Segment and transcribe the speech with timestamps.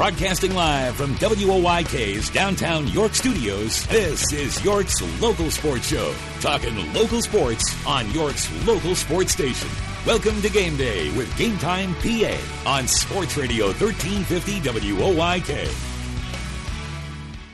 [0.00, 6.14] Broadcasting live from WOYK's downtown York studios, this is York's local sports show.
[6.40, 9.68] Talking local sports on York's local sports station.
[10.06, 15.66] Welcome to Game Day with Game Time PA on Sports Radio 1350 WOYK.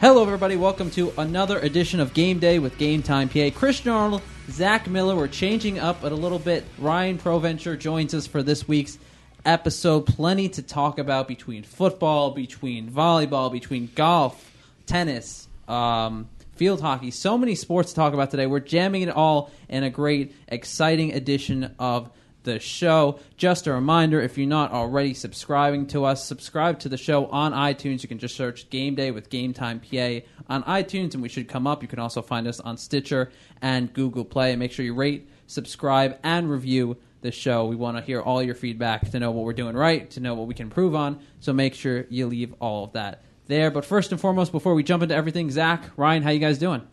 [0.01, 0.55] Hello, everybody.
[0.55, 3.51] Welcome to another edition of Game Day with Game Time PA.
[3.53, 5.17] Christian Arnold, Zach Miller.
[5.17, 6.63] We're changing up a little bit.
[6.79, 8.99] Ryan Provencher joins us for this week's
[9.47, 10.07] episode.
[10.07, 14.53] Plenty to talk about between football, between volleyball, between golf,
[14.85, 17.11] tennis, um, field hockey.
[17.11, 18.47] So many sports to talk about today.
[18.47, 22.11] We're jamming it all in a great, exciting edition of
[22.47, 23.21] the show.
[23.37, 27.53] Just a reminder if you're not already subscribing to us, subscribe to the show on
[27.53, 28.03] iTunes.
[28.03, 31.49] You can just search Game Day with Game Time PA on iTunes, and we should
[31.49, 31.83] come up.
[31.83, 33.31] You can also find us on Stitcher
[33.61, 34.57] and Google Play.
[34.57, 37.67] Make sure you rate, subscribe, and review the show.
[37.67, 40.35] We want to hear all your feedback to know what we're doing right, to know
[40.35, 41.21] what we can improve on.
[41.41, 43.71] So make sure you leave all of that there.
[43.71, 46.87] But first and foremost, before we jump into everything, Zach, Ryan, how you guys doing?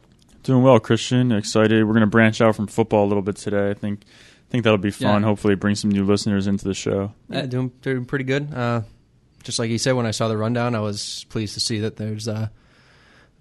[0.43, 1.31] Doing well, Christian.
[1.31, 1.85] Excited.
[1.85, 3.69] We're going to branch out from football a little bit today.
[3.69, 5.21] I think I think that'll be fun.
[5.21, 5.27] Yeah.
[5.27, 7.13] Hopefully, bring some new listeners into the show.
[7.29, 8.53] Yeah, doing, doing pretty good.
[8.53, 8.81] Uh,
[9.43, 11.95] just like you said, when I saw the rundown, I was pleased to see that
[11.95, 12.51] there's a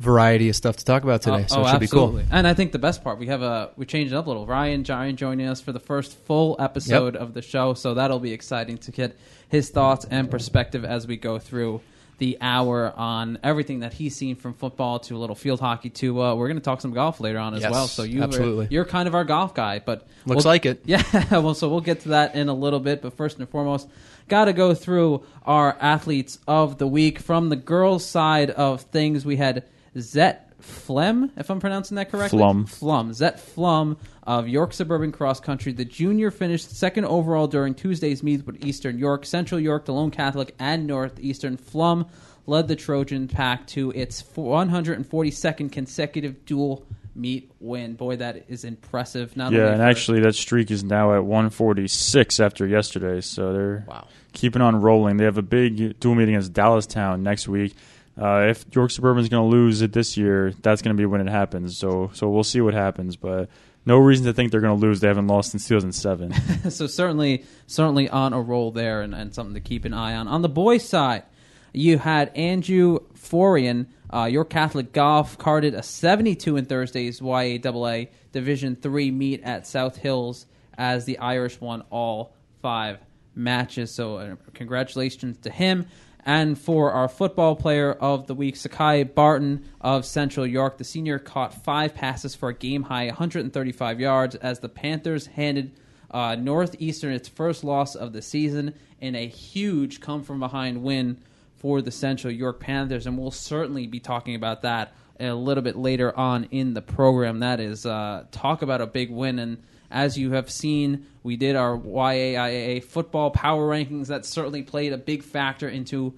[0.03, 1.45] variety of stuff to talk about today.
[1.45, 2.23] Oh, so oh, it should absolutely.
[2.23, 2.37] be cool.
[2.37, 4.47] And I think the best part, we have a we changed it up a little.
[4.47, 8.33] Ryan Giant joining us for the first full episode of the show, so that'll be
[8.33, 9.17] exciting to get
[9.49, 11.81] his thoughts and perspective as we go through
[12.19, 16.23] the hour on everything that he's seen from football to a little field hockey to
[16.23, 17.89] uh, we're going to talk some golf later on as Yes, well.
[17.89, 18.69] So you absolutely.
[18.71, 20.83] you're kind of our golf guy, but Looks we'll- like it.
[20.87, 23.03] Yeah, well, so we'll get to that in a little bit.
[23.03, 23.89] But first and foremost,
[24.29, 27.19] got to go through our athletes of the week.
[27.19, 29.65] From the girls' side of things, we had
[29.99, 32.39] Zet Flem, if I'm pronouncing that correctly.
[32.39, 32.65] Flum.
[32.65, 33.13] Flum.
[33.13, 35.73] Zet Flum of York Suburban Cross Country.
[35.73, 40.55] The junior finished second overall during Tuesday's meet with Eastern York, Central York, Delone Catholic,
[40.59, 41.57] and Northeastern.
[41.57, 42.09] Flum
[42.47, 46.85] led the Trojan pack to its 142nd consecutive dual
[47.15, 47.95] meet win.
[47.95, 49.37] Boy, that is impressive.
[49.37, 53.21] Not yeah, and for- actually, that streak is now at 146 after yesterday.
[53.21, 54.07] So they're Wow.
[54.33, 55.19] keeping on rolling.
[55.19, 57.75] They have a big dual meeting against Dallastown next week.
[58.21, 61.21] Uh, if York Suburban's going to lose it this year, that's going to be when
[61.21, 61.79] it happens.
[61.79, 63.17] So, so we'll see what happens.
[63.17, 63.49] But
[63.87, 65.01] no reason to think they're going to lose.
[65.01, 66.71] They haven't lost since 2007.
[66.71, 70.29] so certainly, certainly on a roll there, and, and something to keep an eye on.
[70.29, 71.25] On the boys' side,
[71.73, 78.77] you had Andrew Forian, uh, York Catholic golf, carded a 72 in Thursday's YAAA Division
[78.77, 80.47] Three meet at South Hills
[80.77, 82.99] as the Irish won all five
[83.35, 83.93] matches.
[83.93, 85.87] So uh, congratulations to him.
[86.25, 91.19] And for our football player of the week, Sakai Barton of Central York, the senior
[91.19, 95.73] caught five passes for a game high 135 yards as the Panthers handed
[96.13, 101.19] uh, Northeastern its first loss of the season in a huge come from behind win
[101.57, 103.07] for the Central York Panthers.
[103.07, 107.41] And we'll certainly be talking about that a little bit later on in the program.
[107.41, 109.39] That is, uh, talk about a big win.
[109.39, 109.63] And
[109.93, 114.09] as you have seen, we did our YAIA football power rankings.
[114.09, 116.15] That certainly played a big factor into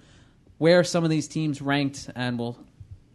[0.58, 2.56] where some of these teams ranked, and we'll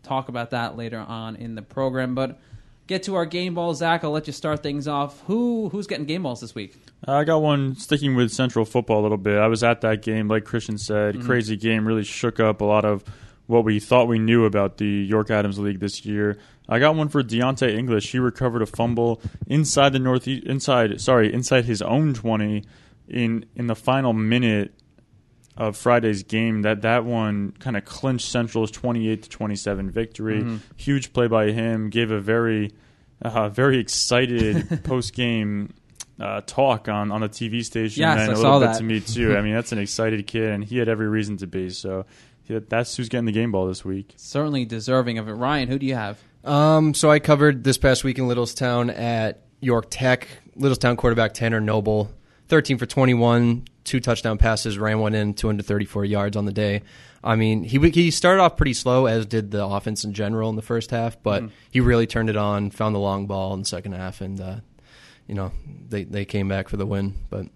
[0.03, 2.14] talk about that later on in the program.
[2.14, 2.40] But
[2.88, 4.03] get to our game balls, Zach.
[4.03, 5.22] I'll let you start things off.
[5.28, 6.76] Who who's getting game balls this week?
[7.08, 9.38] I got one sticking with Central football a little bit.
[9.38, 11.16] I was at that game, like Christian said.
[11.16, 11.26] Mm-hmm.
[11.26, 13.03] Crazy game, really shook up a lot of
[13.47, 16.38] what we thought we knew about the York Adams League this year.
[16.69, 18.12] I got one for Deontay English.
[18.12, 22.63] He recovered a fumble inside the north inside sorry inside his own twenty
[23.07, 24.74] in in the final minute
[25.58, 26.62] of Friday's game.
[26.62, 30.46] That that one kind of clinched Central's twenty eight to twenty seven victory.
[30.78, 31.90] Huge play by him.
[31.90, 32.72] Gave a very
[33.22, 35.74] uh, very excited post game
[36.19, 38.78] uh, talk on, on the TV station Yes, and I a saw little bit that.
[38.78, 39.35] to me too.
[39.35, 41.69] I mean, that's an excited kid, and he had every reason to be.
[41.69, 42.06] So
[42.47, 44.14] that's who's getting the game ball this week.
[44.17, 45.34] Certainly deserving of it.
[45.34, 46.20] Ryan, who do you have?
[46.44, 50.28] Um, so I covered this past week in Littlestown at York Tech.
[50.58, 52.12] Littlestown quarterback Tanner Noble,
[52.50, 56.82] 13 for 21, two touchdown passes, ran one in, 234 yards on the day.
[57.24, 60.56] I mean, he he started off pretty slow, as did the offense in general in
[60.56, 63.66] the first half, but he really turned it on, found the long ball in the
[63.66, 64.56] second half, and uh,
[65.28, 65.52] you know
[65.90, 67.16] they they came back for the win.
[67.30, 67.47] But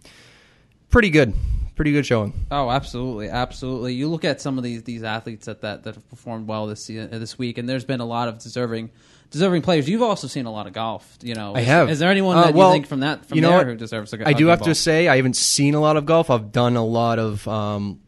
[0.90, 1.34] pretty good,
[1.76, 2.34] pretty good showing.
[2.52, 3.94] Oh, absolutely, absolutely.
[3.94, 6.90] You look at some of these these athletes that that, that have performed well this
[6.90, 8.92] uh, this week, and there's been a lot of deserving
[9.32, 9.90] deserving players.
[9.90, 11.18] You've also seen a lot of golf.
[11.22, 11.90] You know, I Is- have.
[11.90, 13.68] Is there anyone Uh, that well, you think from that from you know there what?
[13.68, 14.68] who deserves a I do have ball?
[14.68, 16.30] to say I haven't seen a lot of golf.
[16.30, 18.00] I've done a lot of um,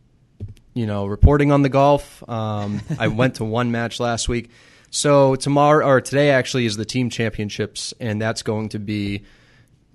[0.73, 2.27] you know reporting on the golf.
[2.29, 4.49] Um, I went to one match last week.
[4.91, 9.23] So tomorrow or today actually is the team championships, and that's going to be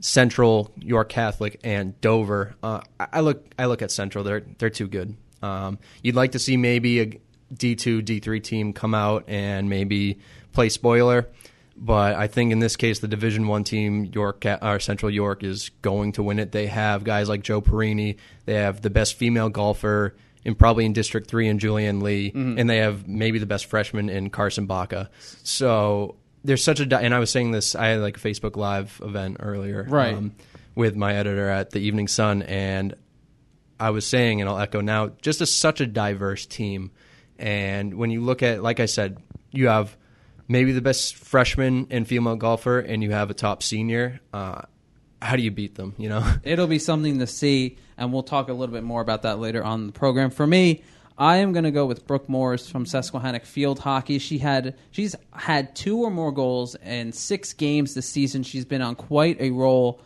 [0.00, 2.56] Central, York Catholic, and Dover.
[2.62, 4.24] Uh, I look I look at Central.
[4.24, 5.16] They're they're too good.
[5.42, 7.06] Um, you'd like to see maybe a
[7.54, 10.18] D2, D3 team come out and maybe
[10.52, 11.28] play spoiler.
[11.76, 15.70] But I think in this case, the Division One team, York or Central York, is
[15.80, 16.52] going to win it.
[16.52, 18.18] They have guys like Joe Perini.
[18.44, 20.14] They have the best female golfer
[20.44, 24.10] in probably in District Three and Julian Lee, and they have maybe the best freshman
[24.10, 25.10] in Carson Baca.
[25.42, 27.74] So there's such a di- and I was saying this.
[27.74, 30.14] I had like a Facebook Live event earlier, Right.
[30.14, 30.32] um,
[30.74, 32.94] with my editor at the Evening Sun, and
[33.78, 36.90] I was saying, and I'll echo now, just a, such a diverse team.
[37.38, 39.16] And when you look at, like I said,
[39.50, 39.96] you have
[40.48, 44.20] maybe the best freshman and female golfer, and you have a top senior.
[44.32, 44.62] Uh,
[45.22, 45.94] how do you beat them?
[45.98, 49.22] You know, It'll be something to see, and we'll talk a little bit more about
[49.22, 50.30] that later on in the program.
[50.30, 50.82] For me,
[51.20, 54.18] I am going to go with Brooke Morris from Susquehannock Field Hockey.
[54.18, 58.42] She had she's had two or more goals in six games this season.
[58.42, 60.00] She's been on quite a roll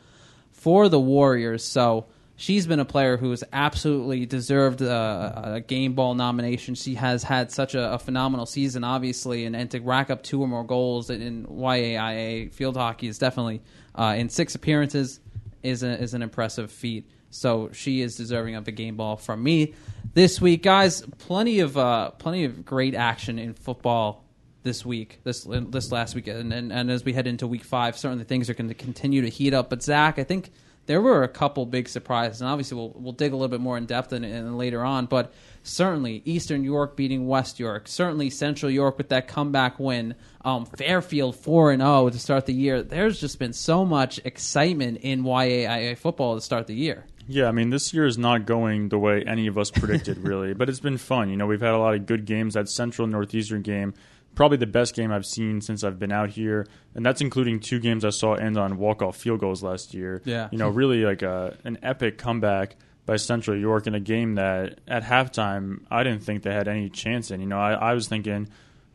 [0.51, 1.63] for the Warriors.
[1.63, 6.75] So she's been a player who has absolutely deserved a, a game ball nomination.
[6.75, 10.43] She has had such a, a phenomenal season, obviously, and, and to rack up two
[10.43, 13.63] or more goals in YAIA field hockey is definitely
[13.95, 15.21] uh, in six appearances
[15.63, 17.09] is a, is an impressive feat.
[17.35, 19.75] So she is deserving of a game ball from me
[20.15, 21.03] this week, guys.
[21.19, 24.25] Plenty of uh, plenty of great action in football
[24.63, 27.99] this week, this this last week, and, and, and as we head into week five,
[27.99, 29.69] certainly things are going to continue to heat up.
[29.69, 30.51] But Zach, I think
[30.87, 33.77] there were a couple big surprises, and obviously we'll we'll dig a little bit more
[33.77, 35.07] in depth in, in later on.
[35.07, 35.33] But
[35.65, 40.15] certainly Eastern York beating West York, certainly Central York with that comeback win,
[40.45, 42.81] um, Fairfield four and zero to start the year.
[42.81, 47.07] There's just been so much excitement in YAIA football to start the year.
[47.27, 50.55] Yeah, I mean, this year is not going the way any of us predicted, really,
[50.55, 51.31] but it's been fun.
[51.31, 52.55] You know, we've had a lot of good games.
[52.55, 53.95] That Central Northeastern game,
[54.35, 57.81] probably the best game I've seen since I've been out here, and that's including two
[57.81, 60.23] games I saw end on walk-off field goals last year.
[60.25, 60.49] Yeah.
[60.53, 62.77] you know, really like a, an epic comeback
[63.07, 66.89] by Central York in a game that at halftime I didn't think they had any
[66.89, 67.41] chance in.
[67.41, 68.49] You know, I, I was thinking,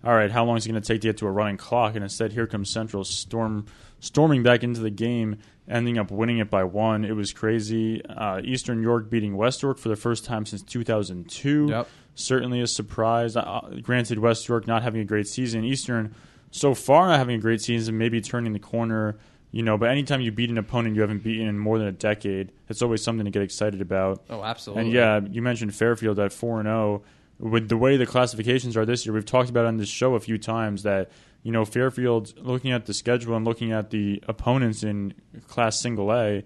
[0.03, 1.95] all right, how long is it going to take to get to a running clock?
[1.95, 3.65] And instead, here comes Central storm
[3.99, 5.37] storming back into the game,
[5.69, 7.05] ending up winning it by one.
[7.05, 8.03] It was crazy.
[8.05, 11.67] Uh, Eastern York beating West York for the first time since 2002.
[11.69, 11.87] Yep.
[12.15, 13.35] Certainly a surprise.
[13.37, 15.63] Uh, granted, West York not having a great season.
[15.63, 16.15] Eastern
[16.51, 19.17] so far not having a great season, maybe turning the corner.
[19.51, 21.91] You know, but anytime you beat an opponent you haven't beaten in more than a
[21.91, 24.23] decade, it's always something to get excited about.
[24.29, 24.83] Oh, absolutely.
[24.83, 27.03] And yeah, you mentioned Fairfield at four and zero.
[27.39, 30.19] With the way the classifications are this year, we've talked about on this show a
[30.19, 31.09] few times that
[31.43, 35.13] you know Fairfield, looking at the schedule and looking at the opponents in
[35.47, 36.43] Class Single A,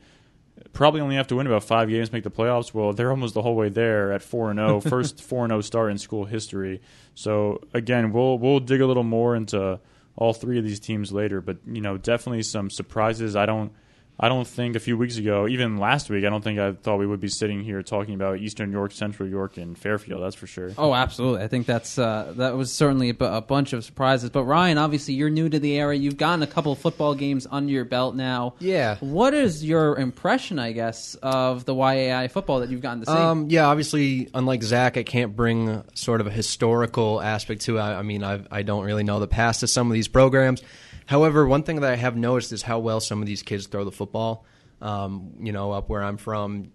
[0.71, 2.73] probably only have to win about five games to make the playoffs.
[2.73, 5.51] Well, they're almost the whole way there at four and zero, oh, first four and
[5.51, 6.81] zero start in school history.
[7.15, 9.79] So again, we'll we'll dig a little more into
[10.15, 13.35] all three of these teams later, but you know, definitely some surprises.
[13.35, 13.71] I don't.
[14.19, 16.97] I don't think a few weeks ago, even last week, I don't think I thought
[16.97, 20.21] we would be sitting here talking about Eastern York, Central York, and Fairfield.
[20.21, 20.71] That's for sure.
[20.77, 21.41] Oh, absolutely.
[21.41, 24.29] I think that's uh, that was certainly a, bunch of surprises.
[24.29, 25.99] But Ryan, obviously, you're new to the area.
[25.99, 28.53] You've gotten a couple of football games under your belt now.
[28.59, 28.97] Yeah.
[28.99, 33.11] What is your impression, I guess, of the YAI football that you've gotten to see?
[33.11, 37.81] Um, yeah, obviously, unlike Zach, I can't bring sort of a historical aspect to it.
[37.81, 40.61] I, I mean, I've, I don't really know the past of some of these programs.
[41.05, 43.83] However, one thing that I have noticed is how well some of these kids throw
[43.83, 44.45] the football.
[44.81, 46.71] Um, you know, up where I'm from,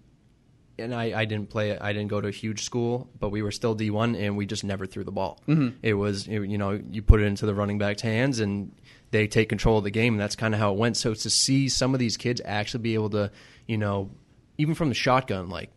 [0.79, 3.51] and I, I didn't play I didn't go to a huge school, but we were
[3.51, 5.41] still D1 and we just never threw the ball.
[5.47, 5.77] Mm-hmm.
[5.83, 8.73] It was it, you know you put it into the running back's hands and
[9.11, 10.15] they take control of the game.
[10.15, 10.97] And that's kind of how it went.
[10.97, 13.31] So to see some of these kids actually be able to
[13.67, 14.11] you know
[14.57, 15.71] even from the shotgun like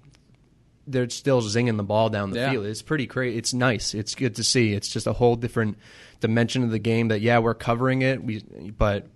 [0.87, 2.51] they're still zinging the ball down the Yeah.
[2.51, 2.65] field.
[2.65, 3.37] It's pretty crazy.
[3.37, 3.93] It's nice.
[3.93, 4.73] It's good to see.
[4.73, 5.77] It's just a whole different
[6.21, 7.09] dimension of the game.
[7.09, 8.23] That yeah, we're covering it.
[8.23, 8.39] We
[8.77, 9.07] but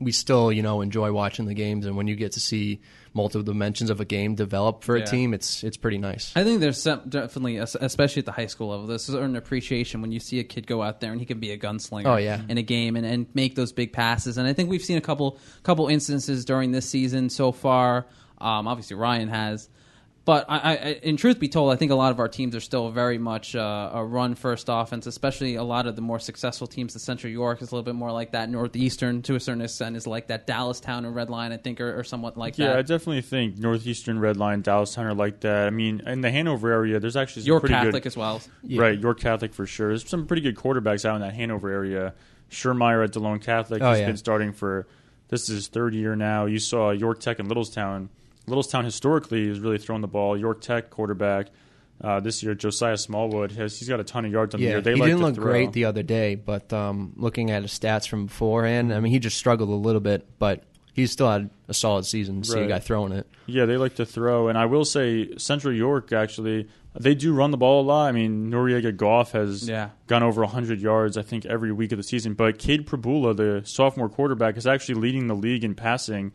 [0.00, 1.86] we still you know enjoy watching the games.
[1.86, 2.80] And when you get to see
[3.16, 5.04] multiple dimensions of a game develop for Yeah.
[5.04, 6.32] a team, it's it's pretty nice.
[6.34, 10.00] I think there's some, definitely, especially at the high school level, there's a certain appreciation
[10.02, 12.16] when you see a kid go out there and he can be a gunslinger Oh,
[12.16, 12.40] yeah.
[12.48, 14.36] in a game and, and make those big passes.
[14.36, 18.06] And I think we've seen a couple couple instances during this season so far.
[18.38, 19.68] Um, obviously, Ryan has.
[20.26, 22.60] But I, I, in truth be told, I think a lot of our teams are
[22.60, 25.06] still very much uh, a run first offense.
[25.06, 26.94] Especially a lot of the more successful teams.
[26.94, 28.48] The Central York is a little bit more like that.
[28.48, 30.46] Northeastern, to a certain extent, is like that.
[30.46, 32.62] Dallastown and Red Lion, I think, are, are somewhat like that.
[32.62, 35.66] Yeah, I definitely think Northeastern Red Lion, Dallas Town are like that.
[35.66, 38.40] I mean, in the Hanover area, there's actually some York pretty Catholic good, as well.
[38.70, 38.98] right?
[38.98, 39.88] York Catholic for sure.
[39.88, 42.14] There's some pretty good quarterbacks out in that Hanover area.
[42.50, 44.06] Shermeyer at DeLone Catholic Oh, has yeah.
[44.06, 44.86] been starting for
[45.28, 46.46] this is his third year now.
[46.46, 48.08] You saw York Tech and Littlestown.
[48.46, 50.36] Littlestown historically has really thrown the ball.
[50.38, 51.48] York Tech quarterback
[52.00, 54.72] uh, this year, Josiah Smallwood, has he's got a ton of yards on the Yeah,
[54.72, 54.80] year.
[54.80, 55.44] They he like didn't look throw.
[55.44, 59.18] great the other day, but um, looking at his stats from beforehand, I mean, he
[59.18, 62.42] just struggled a little bit, but he still had a solid season.
[62.42, 63.26] to See a guy throwing it.
[63.46, 66.68] Yeah, they like to throw, and I will say Central York actually.
[66.98, 68.08] they do run the ball a lot.
[68.08, 69.90] I mean, Noriega Goff has Yeah.
[70.06, 72.34] gone over 100 yards, I think, every week of the season.
[72.34, 76.30] But Cade Prabula, the sophomore quarterback, is actually leading the league in passing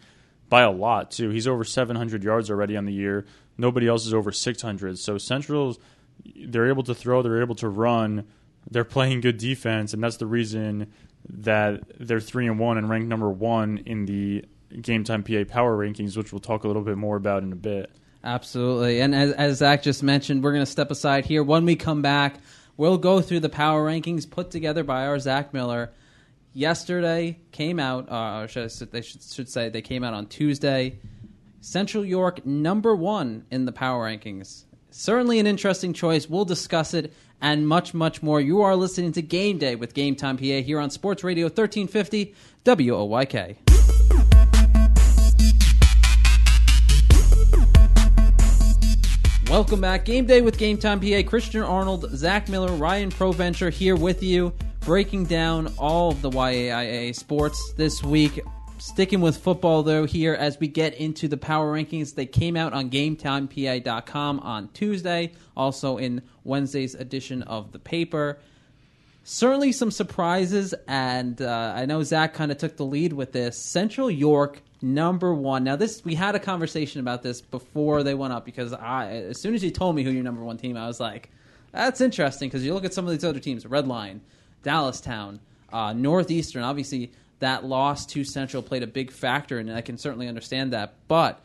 [0.50, 1.30] by a lot, too.
[1.30, 3.26] He's over 700 yards already on the year.
[3.58, 4.98] Nobody else is over 600.
[4.98, 5.80] So Central's,
[6.36, 8.28] they're able to throw, they're able to run,
[8.70, 10.92] they're playing good defense, and that's the reason
[11.30, 14.46] that they're 3 and 1 and ranked number 1 in the
[14.82, 17.58] Game Time PA Power Rankings, which we'll talk a little bit more about in a
[17.58, 17.92] bit.
[18.24, 19.02] Absolutely.
[19.02, 21.44] And as, as Zach just mentioned, we're going to step aside here.
[21.44, 22.36] When we come back,
[22.78, 25.92] we'll go through the power rankings put together by our Zach Miller.
[26.54, 30.14] Yesterday came out, uh, or should I, say- they should, should say they came out
[30.14, 31.00] on Tuesday.
[31.62, 34.64] Central York number one in the power rankings.
[34.92, 36.28] Certainly an interesting choice.
[36.30, 38.42] We'll discuss it and much, much more.
[38.42, 42.34] You are listening to Game Day with Game Time PA here on Sports Radio 1350
[42.66, 43.58] WOYK.
[49.50, 50.06] Welcome back.
[50.06, 51.24] Game day with Game Time PA.
[51.28, 54.54] Christian Arnold, Zach Miller, Ryan Provencher here with you,
[54.90, 58.40] breaking down all of the YAIA sports this week.
[58.80, 62.16] Sticking with football, though, here as we get into the power rankings.
[62.16, 68.40] They came out on GameTimePA.com on Tuesday, also in Wednesday's edition of the paper
[69.24, 73.60] certainly some surprises, and uh, I know Zach kind of took the lead with this.
[73.60, 75.64] Central York number one.
[75.64, 79.40] Now, this we had a conversation about this before they went up because I, as
[79.40, 81.30] soon as you told me who your number one team, I was like,
[81.72, 84.22] that's interesting because you look at some of these other teams: Red Lion,
[84.64, 85.40] Dallastown,
[85.72, 86.64] uh, Northeastern.
[86.64, 90.96] Obviously, that loss to Central played a big factor, and I can certainly understand that,
[91.08, 91.42] but.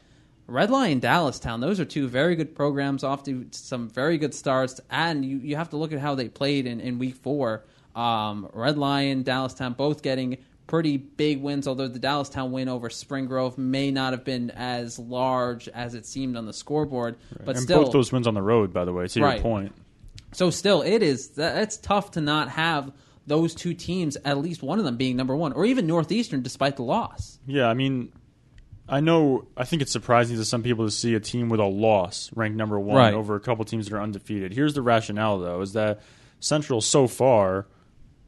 [0.47, 4.79] Red Lion, Dallastown, those are two very good programs, off to some very good starts,
[4.91, 7.65] and you, you have to look at how they played in, in week four.
[7.97, 13.25] Um, Red Lion, Dallastown, both getting pretty big wins, although the Dallastown win over Spring
[13.25, 17.65] Grove may not have been as large as it seemed on the scoreboard, but and
[17.65, 19.35] still, both those wins on the road, by the way, to Right.
[19.37, 19.73] your point.
[20.35, 22.93] So still, it is that- it's tough to not have
[23.27, 26.77] those two teams, at least one of them being number one, or even Northeastern, despite
[26.77, 27.39] the loss.
[27.47, 28.13] Yeah, I mean,
[28.87, 29.47] I know.
[29.57, 32.59] I think it's surprising to some people to see a team with a loss ranked
[32.59, 33.15] number one Right.
[33.15, 34.53] over a couple teams that are undefeated.
[34.53, 36.01] Here's the rationale, though: is that
[36.41, 37.67] Central so far,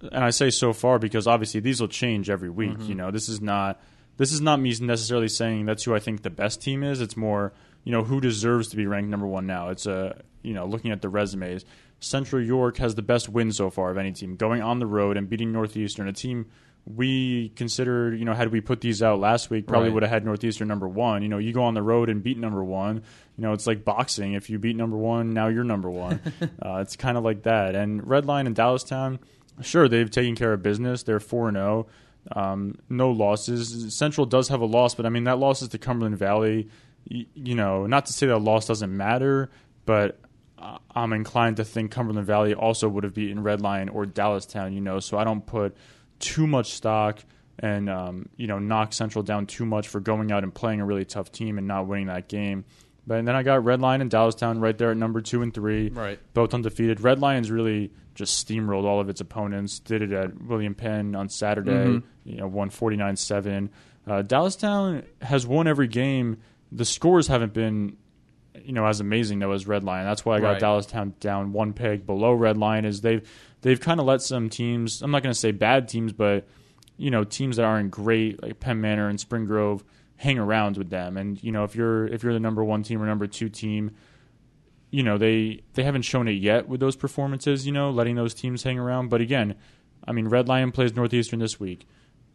[0.00, 2.70] and I say so far because obviously these will change every week.
[2.78, 2.88] Mm-hmm.
[2.88, 3.78] You know, this is not
[4.16, 7.02] this is not me necessarily saying that's who I think the best team is.
[7.02, 7.52] It's more,
[7.84, 9.68] you know, who deserves to be ranked number one now.
[9.68, 11.66] It's a you know, looking at the resumes.
[12.00, 15.16] Central York has the best win so far of any team, going on the road
[15.16, 16.46] and beating Northeastern, a team
[16.84, 19.94] we considered, you know, had we put these out last week, probably Right.
[19.94, 21.22] would have had Northeastern number one.
[21.22, 23.02] You know, you go on the road and beat number one.
[23.36, 24.34] You know, it's like boxing.
[24.34, 26.20] If you beat number one, now you're number one.
[26.62, 27.74] uh, it's kind of like that.
[27.74, 29.18] And Red Lion and Dallastown,
[29.62, 31.02] sure, they've taken care of business.
[31.02, 31.86] They're four and zero.
[32.30, 33.92] Um, no losses.
[33.92, 36.68] Central does have a loss, but I mean that loss is to Cumberland Valley.
[37.10, 39.50] Y- you know, not to say that loss doesn't matter,
[39.86, 40.20] but
[40.58, 44.72] I'm inclined to think Cumberland Valley also would have beaten Red Lion or Dallastown.
[44.74, 45.76] You know, so I don't put
[46.18, 47.18] too much stock
[47.58, 50.84] and um, you know knock Central down too much for going out and playing a
[50.86, 52.64] really tough team and not winning that game.
[53.06, 55.90] But then I got Red Lion and Dallastown right there at number two and three,
[55.90, 56.18] Right.
[56.34, 57.00] both undefeated.
[57.00, 59.78] Red Lions really just steamrolled all of its opponents.
[59.78, 61.70] Did it at William Penn on Saturday.
[61.70, 62.02] Mhm.
[62.24, 63.68] You know, won 49-7.
[64.08, 66.38] Uh, Dallastown has won every game.
[66.72, 67.96] The scores haven't been,
[68.66, 70.04] you know, as amazing though as Red Lion.
[70.04, 70.62] That's why I got Right.
[70.62, 72.84] Dallastown down one peg below Red Lion.
[72.84, 73.26] Is they've
[73.62, 75.02] they've kind of let some teams.
[75.02, 76.46] I'm not going to say bad teams, but
[76.96, 79.84] you know, teams that aren't great like Penn Manor and Spring Grove
[80.16, 81.16] hang around with them.
[81.16, 83.92] And you know, if you're if you're the number one team or number two team,
[84.90, 87.66] you know they they haven't shown it yet with those performances.
[87.66, 89.08] You know, letting those teams hang around.
[89.08, 89.54] But again,
[90.06, 91.86] I mean, Red Lion plays Northeastern this week.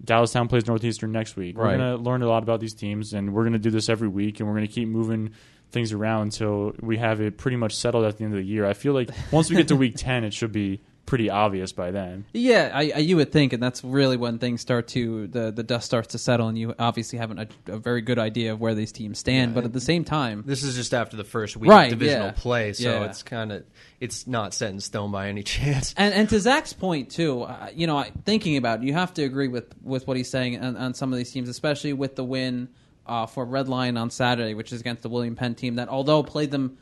[0.03, 1.57] Dallastown plays Northeastern next week.
[1.57, 1.73] Right.
[1.73, 3.87] We're going to learn a lot about these teams, and we're going to do this
[3.87, 5.31] every week, and we're going to keep moving
[5.71, 8.65] things around until we have it pretty much settled at the end of the year.
[8.65, 11.91] I feel like once we get to week ten, it should be pretty obvious by
[11.91, 12.23] then.
[12.31, 15.63] Yeah, I, I, you would think, and that's really when things start to the the
[15.63, 18.75] dust starts to settle, and you obviously have a, a very good idea of where
[18.75, 19.53] these teams stand.
[19.53, 22.27] but at the same time, This is just after the first week Right, of divisional
[22.27, 22.33] yeah.
[22.33, 23.05] play, so Yeah.
[23.05, 23.63] it's kind of
[23.99, 25.93] it's not set in stone by any chance.
[25.97, 29.13] and and to Zach's point too, uh, you know, I- thinking about it, you have
[29.15, 32.15] to agree with with what he's saying on, on some of these teams, especially with
[32.15, 32.69] the win
[33.05, 36.23] uh, for Red Lion on Saturday, which is against the William Penn team that although
[36.23, 36.77] played them.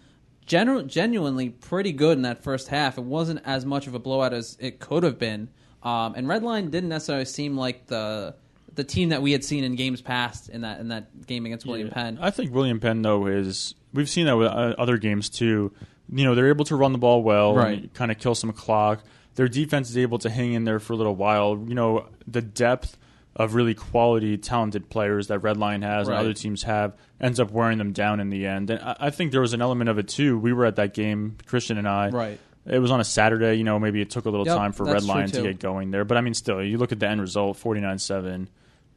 [0.46, 2.98] Genu- genuinely pretty good in that first half.
[2.98, 5.50] It wasn't as much of a blowout as it could have been.
[5.84, 8.34] Um, and Red Lion didn't necessarily seem like the
[8.74, 11.68] the team that we had seen in games past in that in that game against
[11.68, 11.94] William Yeah.
[11.94, 12.18] Penn.
[12.20, 15.72] I think William Penn though is we've seen that with uh, other games too.
[16.12, 17.94] You know, they're able to run the ball well, Right.
[17.94, 19.04] kind of kill some clock.
[19.36, 21.64] Their defense is able to hang in there for a little while.
[21.68, 22.98] You know, the depth
[23.40, 26.14] of really quality, talented players that Red Lion has Right.
[26.18, 28.70] and other teams have ends up wearing them down in the end.
[28.70, 30.38] And I, I think there was an element of it too.
[30.38, 32.10] We were at that game, Christian and I.
[32.10, 32.40] Right.
[32.68, 33.56] It was on a Saturday.
[33.56, 35.90] You know, maybe it took a little Yep, time for Red Lion to get going
[35.90, 36.04] there.
[36.06, 38.50] But I mean, still, you look at the end result, forty nine seven.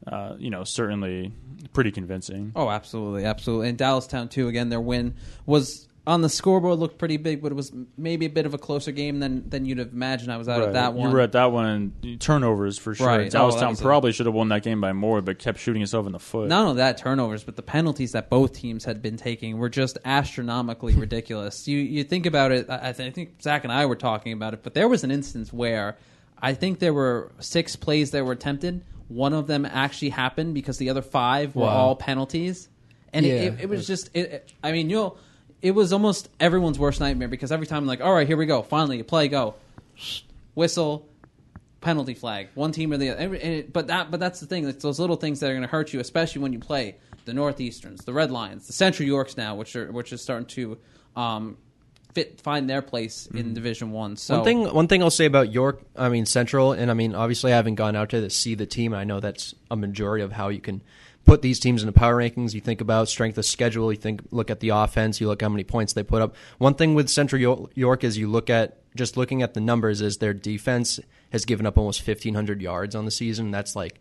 [0.05, 1.31] Uh, you know, certainly
[1.71, 2.51] pretty convincing.
[2.57, 3.69] Oh, absolutely, absolutely.
[3.69, 4.49] And Dallastown too.
[4.49, 8.29] Again, their win was on the scoreboard looked pretty big, but it was maybe a
[8.29, 10.33] bit of a closer game than than you'd have imagined.
[10.33, 10.67] I was out Right.
[10.67, 11.07] at that one.
[11.09, 11.65] You were at that one.
[12.01, 13.07] and Turnovers for sure.
[13.07, 13.33] Right.
[13.33, 15.59] Oh, that Dallastown was a- probably should have won that game by more, but kept
[15.59, 16.49] shooting itself in the foot.
[16.49, 19.97] Not only that, turnovers, but the penalties that both teams had been taking were just
[20.03, 21.67] astronomically ridiculous.
[21.67, 22.65] You you think about it.
[22.69, 25.11] I, th- I think Zach and I were talking about it, but there was an
[25.11, 25.97] instance where
[26.41, 28.83] I think there were six plays that were attempted.
[29.07, 31.69] One of them actually happened because the other five were Wow.
[31.69, 32.67] all penalties,
[33.13, 33.33] and Yeah.
[33.33, 34.09] it, it, it was just.
[34.13, 35.17] It, I mean, you know,
[35.63, 38.61] it was almost everyone's worst nightmare because every time, like, all right, here we go,
[38.61, 39.55] finally, play, go,
[40.53, 41.07] whistle,
[41.81, 43.19] penalty flag, one team or the other.
[43.21, 44.67] And it- but that, but that's the thing.
[44.67, 47.33] It's those little things that are going to hurt you, especially when you play the
[47.33, 50.77] Northeasterns, the Red Lions, the Central Yorks now, which are which is starting to
[51.15, 51.57] um,
[52.13, 54.17] fit find their place in Division One.
[54.17, 57.15] So One thing, one thing I'll say about York, I mean Central, and I mean
[57.15, 58.93] obviously I haven't gone out there to see the team.
[58.93, 60.81] I know that's a majority of how you can
[61.25, 62.53] put these teams into power rankings.
[62.53, 63.91] You think about strength of schedule.
[63.91, 65.21] You think look at the offense.
[65.21, 66.35] You look how many points they put up.
[66.57, 70.17] One thing with Central York is you look at just looking at the numbers is
[70.17, 70.99] their defense
[71.31, 73.51] has given up almost fifteen hundred yards on the season.
[73.51, 73.99] That's like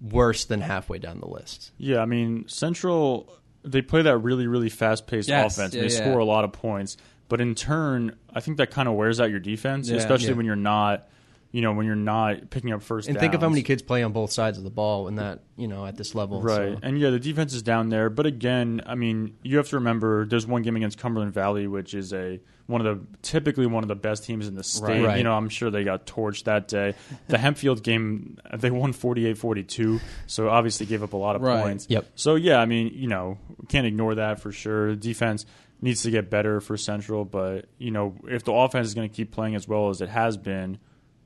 [0.00, 1.72] worse than halfway down the list.
[1.78, 3.32] Yeah, I mean Central
[3.64, 5.74] they play that really really fast paced Yes, offense.
[5.74, 6.00] yeah, and they yeah.
[6.04, 6.96] score a lot of points,
[7.28, 9.96] but in turn, I think that kind of wears out your defense, Yeah.
[9.96, 10.34] especially Yeah.
[10.34, 11.08] when you're not,
[11.56, 13.08] you know, when you're not picking up first.
[13.08, 15.40] And think of how many kids play on both sides of the ball when that
[15.56, 16.42] you know at this level.
[16.42, 16.74] Right.
[16.74, 18.10] So- And yeah, the defense is down there.
[18.10, 21.94] But again, I mean, you have to remember there's one game against Cumberland Valley, which
[21.94, 25.02] is a one of the typically one of the best teams in the state.
[25.02, 25.16] Right.
[25.16, 26.94] You know, I'm sure they got torched that day.
[27.28, 31.62] The Hempfield game, they won 48-42, so obviously gave up a lot of Right.
[31.62, 31.86] points.
[31.88, 32.06] Yep.
[32.16, 33.38] So yeah, I mean, you know,
[33.68, 34.90] can't ignore that for sure.
[34.90, 35.46] The defense
[35.80, 39.14] needs to get better for Central, but you know, if the offense is going to
[39.14, 40.78] keep playing as well as it has been,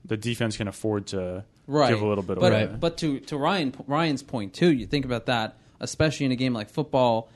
[0.05, 1.89] the defense can afford to right.
[1.89, 2.75] give a little bit but, away.
[2.79, 6.53] But to to Ryan Ryan's point too, you think about that, especially in a game
[6.53, 7.29] like football.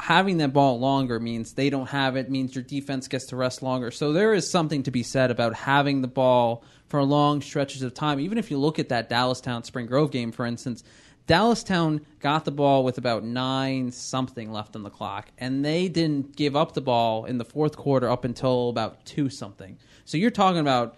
[0.00, 2.30] Having that ball longer means they don't have it.
[2.30, 3.90] Means your defense gets to rest longer.
[3.90, 7.92] So there is something to be said about having the ball for long stretches of
[7.92, 8.18] time.
[8.18, 10.82] Even if you look at that Dallastown Spring Grove game, for instance,
[11.30, 16.34] Dallastown got the ball with about nine something left on the clock, and they didn't
[16.34, 19.78] give up the ball in the fourth quarter up until about two something.
[20.04, 20.96] So you're talking about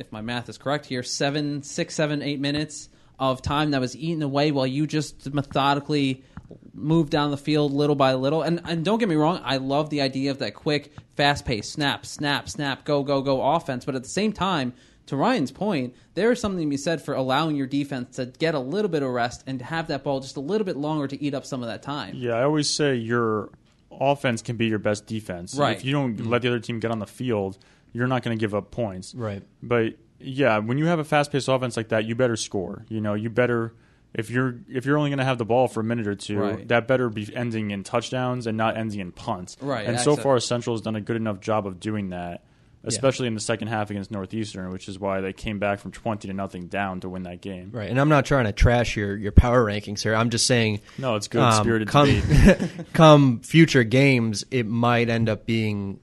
[0.00, 3.94] if my math is correct here, seven, six, seven, eight minutes of time that was
[3.96, 6.24] eaten away while you just methodically
[6.72, 8.42] moved down the field little by little.
[8.42, 11.72] And and don't get me wrong, I love the idea of that quick, fast paced
[11.72, 13.84] snap, snap, snap, go, go, go offense.
[13.84, 14.72] But at the same time,
[15.06, 18.54] to Ryan's point, there is something to be said for allowing your defense to get
[18.54, 21.08] a little bit of rest and to have that ball just a little bit longer
[21.08, 22.14] to eat up some of that time.
[22.14, 23.50] Yeah, I always say your
[23.90, 25.56] offense can be your best defense.
[25.56, 25.76] Right.
[25.76, 26.28] If you don't mm-hmm.
[26.28, 27.58] let the other team get on the field,
[27.92, 29.14] you're not going to give up points.
[29.14, 29.42] Right.
[29.62, 32.84] But yeah, when you have a fast-paced offense like that, you better score.
[32.88, 33.74] You know, you better
[34.12, 36.38] if you're if you're only going to have the ball for a minute or two,
[36.38, 36.68] Right.
[36.68, 39.56] that better be ending in touchdowns and not ending in punts.
[39.60, 42.44] Right, And so far, Central has done a good enough job of doing that.
[42.82, 46.28] Especially in the second half against Northeastern, which is why they came back from twenty
[46.28, 47.68] to nothing down to win that game.
[47.72, 50.14] Right, and I'm not trying to trash your, your power rankings here.
[50.14, 52.22] I'm just saying, No, it's good um, spirited come,
[52.94, 56.00] come future games, it might end up being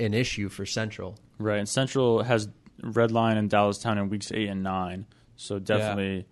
[0.00, 1.16] an issue for Central.
[1.38, 2.48] Right, and Central has
[2.82, 6.26] Red Lion and Dallastown in weeks eight and nine, so definitely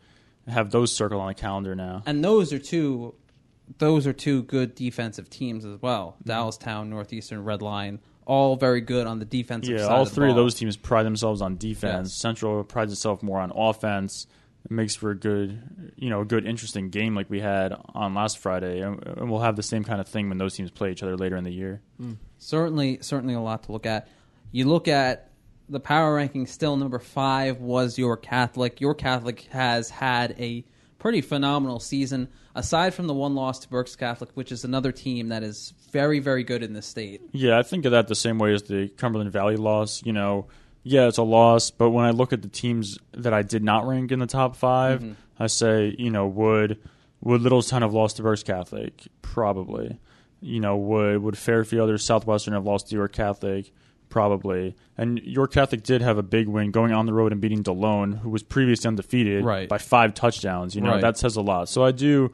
[0.49, 2.03] have those circled on the calendar now.
[2.07, 3.15] and those are two
[3.79, 6.17] those are two good defensive teams as well.
[6.25, 6.31] Mm-hmm.
[6.31, 9.91] Dallastown, Northeastern, Red Lion, all very good on the defensive Yeah, side.
[9.93, 12.09] all of the three of those teams pride themselves on defense.
[12.09, 12.15] Yes.
[12.15, 14.27] Central prides itself more on offense.
[14.65, 18.15] It makes for a good, you know, a good interesting game like we had on
[18.15, 20.91] last Friday, and and we'll have the same kind of thing when those teams play
[20.93, 21.81] each other later in the year.
[21.97, 22.15] Hmm.
[22.39, 24.09] certainly certainly a lot to look at.
[24.53, 25.31] You look at
[25.69, 26.47] the power ranking.
[26.47, 28.81] Still number five was York Catholic.
[28.81, 30.65] York Catholic has had a
[30.99, 32.29] pretty phenomenal season.
[32.55, 36.19] Aside from the one loss to Berks Catholic, which is another team that is very
[36.19, 37.23] very good in the state.
[37.33, 40.03] Yeah, I think of that the same way as the Cumberland Valley loss.
[40.05, 40.49] You know,
[40.83, 43.87] yeah, it's a loss, but when I look at the teams that I did not
[43.87, 45.13] rank in the top 5 Mm-hmm.
[45.39, 46.79] I say, you know, would
[47.23, 49.09] would Littlestown have lost to Berks Catholic?
[49.23, 49.99] Probably.
[50.43, 53.73] You know, would would Fairfield or Southwestern have lost to York Catholic?
[54.11, 54.75] Probably.
[54.99, 58.19] And York Catholic did have a big win going on the road and beating DeLone,
[58.21, 59.69] who was previously undefeated Right.
[59.69, 60.75] by five touchdowns.
[60.75, 61.01] You know, Right.
[61.01, 61.69] that says a lot.
[61.69, 62.33] So I do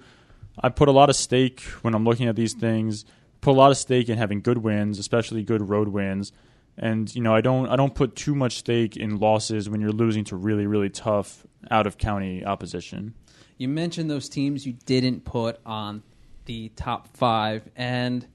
[0.62, 3.04] I put a lot of stake when I'm looking at these things.
[3.42, 6.32] Put a lot of stake in having good wins, especially good road wins.
[6.78, 9.92] And you know, I don't I don't put too much stake in losses when you're
[9.92, 13.14] losing to really really tough out of county opposition.
[13.56, 16.02] You mentioned those teams you didn't put on
[16.44, 18.26] the top five, and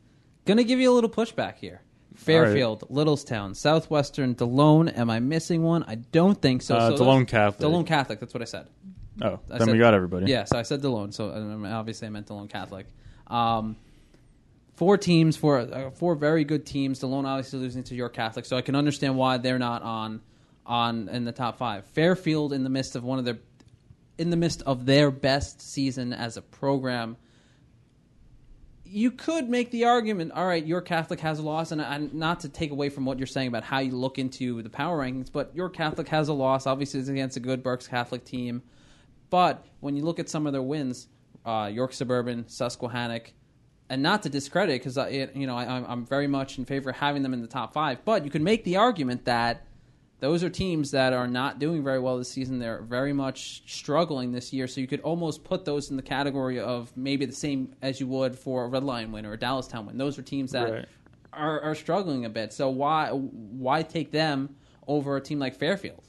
[0.46, 1.82] gonna give you a little pushback here.
[2.16, 4.96] Fairfield, Littlestown, Southwestern, Delone.
[4.96, 5.84] Am I missing one?
[5.84, 6.76] I don't think so.
[6.76, 7.68] Uh, so Delone Catholic.
[7.68, 8.20] Delone Catholic.
[8.20, 8.68] That's what I said.
[9.22, 10.28] Oh, I then we got everybody.
[10.32, 12.88] Yeah, so I said Delone, so um, obviously I meant Delone Catholic.
[13.28, 13.76] Um,
[14.82, 16.98] four teams, four uh, four very good teams.
[16.98, 20.22] The Delone obviously losing to York Catholic, so I can understand why they're not on
[20.66, 21.86] on in the top five.
[21.86, 23.38] Fairfield in the midst of one of their
[24.18, 27.16] in the midst of their best season as a program.
[28.84, 32.40] You could make the argument, all right, York Catholic has a loss, and, and not
[32.40, 35.32] to take away from what you're saying about how you look into the power rankings,
[35.32, 36.66] but York Catholic has a loss.
[36.66, 38.64] Obviously, it's against a good Berks Catholic team.
[39.30, 41.08] But when you look at some of their wins,
[41.46, 43.32] uh, York Suburban, Susquehannock,
[43.92, 44.96] and not to discredit because
[45.36, 47.74] you know I, I'm- I'm very much in favor of having them in the top
[47.74, 48.04] five.
[48.06, 49.66] But you could make the argument that
[50.20, 52.58] those are teams that are not doing very well this season.
[52.60, 54.68] They're very much struggling this year.
[54.68, 58.08] So you could almost put those in the category of maybe the same as you
[58.08, 59.98] would for a Red Lion win or a Dallastown win.
[59.98, 60.86] Those are teams that Right.
[61.34, 62.54] are, are struggling a bit.
[62.54, 64.56] So why why take them
[64.88, 66.04] over a team like Fairfield?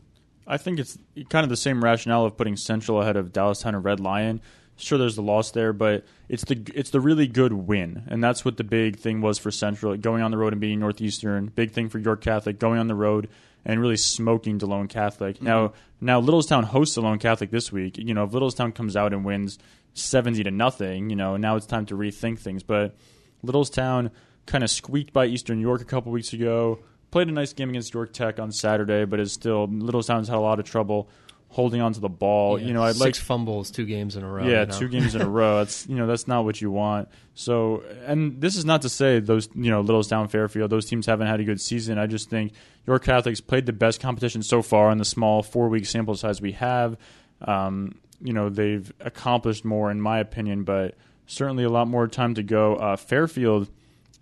[0.47, 0.99] I think it's
[1.31, 4.41] kind of the same rationale of putting Central ahead of Dallastown and Red Lion.
[4.77, 8.45] Sure, there's the loss there, but it's the it's the really good win, and that's
[8.45, 11.47] what the big thing was for Central going on the road and beating Northeastern.
[11.47, 13.29] Big thing for York Catholic going on the road
[13.65, 15.37] and really smoking Delone Catholic.
[15.37, 15.45] Mm-hmm.
[15.45, 17.97] Now, now Littlestown hosts Delone Catholic this week.
[17.99, 19.59] You know, if Littlestown comes out and wins
[19.95, 22.63] seventy to nothing, you know, now it's time to rethink things.
[22.63, 22.97] But
[23.45, 24.11] Littlestown
[24.47, 26.81] kind of squeaked by Eastern York a couple weeks ago.
[27.13, 30.41] Played a nice game against York Tech on Saturday, but is still Littlestown's had a
[30.41, 31.11] lot of trouble
[31.53, 32.59] holding onto the ball.
[32.59, 34.43] Yeah, you know, I'd like six fumbles, two games in a row.
[34.43, 34.79] yeah, you know?
[34.79, 35.59] two games in a row.
[35.63, 37.09] That's you know that's not what you want.
[37.35, 41.29] So, and this is not to say those you know Littlestown, Fairfield, those teams haven't
[41.29, 41.99] had a good season.
[41.99, 42.53] I just think
[42.87, 46.41] York Catholics played the best competition so far in the small four week sample size
[46.41, 46.97] we have.
[47.43, 52.35] Um, you know they've accomplished more in my opinion, but certainly a lot more time
[52.35, 52.77] to go.
[52.77, 53.69] Uh, Fairfield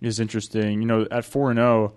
[0.01, 0.81] is interesting.
[0.81, 1.95] You know, at four and zero,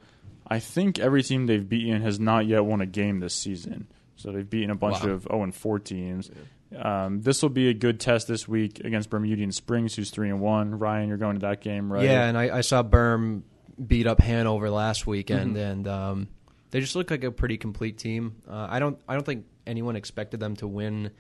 [0.48, 3.88] I think every team they've beaten has not yet won a game this season.
[4.24, 5.12] So they've beaten a bunch Wow.
[5.12, 6.32] of zero and four teams.
[6.76, 10.40] Um, this will be a good test this week against Bermudian Springs, who's three and
[10.40, 10.80] one.
[10.80, 12.04] Ryan, you're going to that game, right?
[12.06, 13.44] Yeah, and I, I saw Berm
[13.86, 15.58] beat up Hanover last weekend, Mm-hmm.
[15.58, 16.28] and um,
[16.72, 18.38] they just look like a pretty complete team.
[18.50, 21.12] Uh, I don't I don't think anyone expected them to win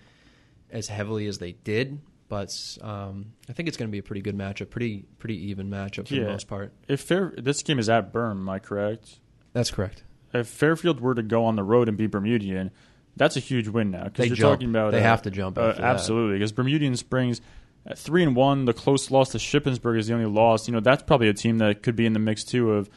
[0.71, 2.49] as heavily as they did, but
[2.81, 6.07] um, I think it's going to be a pretty good matchup, pretty pretty even matchup
[6.07, 6.23] for Yeah.
[6.23, 6.73] the most part.
[6.87, 9.19] If Fair, this game is at Berm, am I correct?
[9.51, 10.03] That's correct.
[10.33, 12.71] If Fairfield were to go on the road and beat Bermudian,
[13.15, 14.59] that's a huge win now because you're jump.
[14.59, 17.41] talking about They uh, have to jump uh, absolutely because Bermudian Springs.
[17.85, 20.67] At three and one, the close loss to Shippensburg is the only loss.
[20.69, 22.89] You know that's probably a team that could be in the mix too of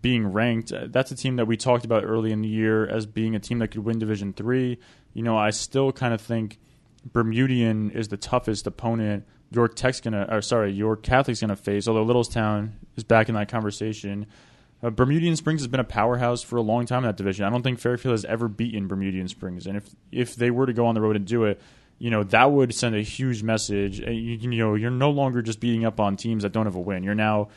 [0.00, 0.72] being ranked.
[0.72, 3.40] Uh, That's a team that we talked about early in the year as being a
[3.40, 4.78] team that could win Division Three.
[5.12, 6.58] You know, I still kind of think
[7.04, 11.88] Bermudian is the toughest opponent York Tech's gonna, or sorry, York Catholic's gonna face.
[11.88, 14.26] Although Littlestown is back in that conversation.
[14.82, 17.44] Uh, Bermudian Springs has been a powerhouse for a long time in that division.
[17.44, 20.72] I don't think Fairfield has ever beaten Bermudian Springs, and if if they were to
[20.72, 21.60] go on the road and do it,
[21.98, 24.00] you know that would send a huge message.
[24.00, 26.80] You, you know, you're no longer just beating up on teams that don't have a
[26.80, 27.04] win.
[27.04, 27.48] You're now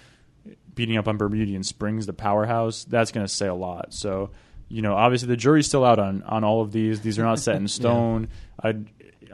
[0.75, 2.83] beating up on Bermudian Springs, the powerhouse.
[2.83, 3.93] That's going to say a lot.
[3.93, 4.29] So,
[4.67, 7.01] you know, obviously the jury's still out on on all of these.
[7.01, 8.27] These are not set in stone.
[8.61, 8.75] I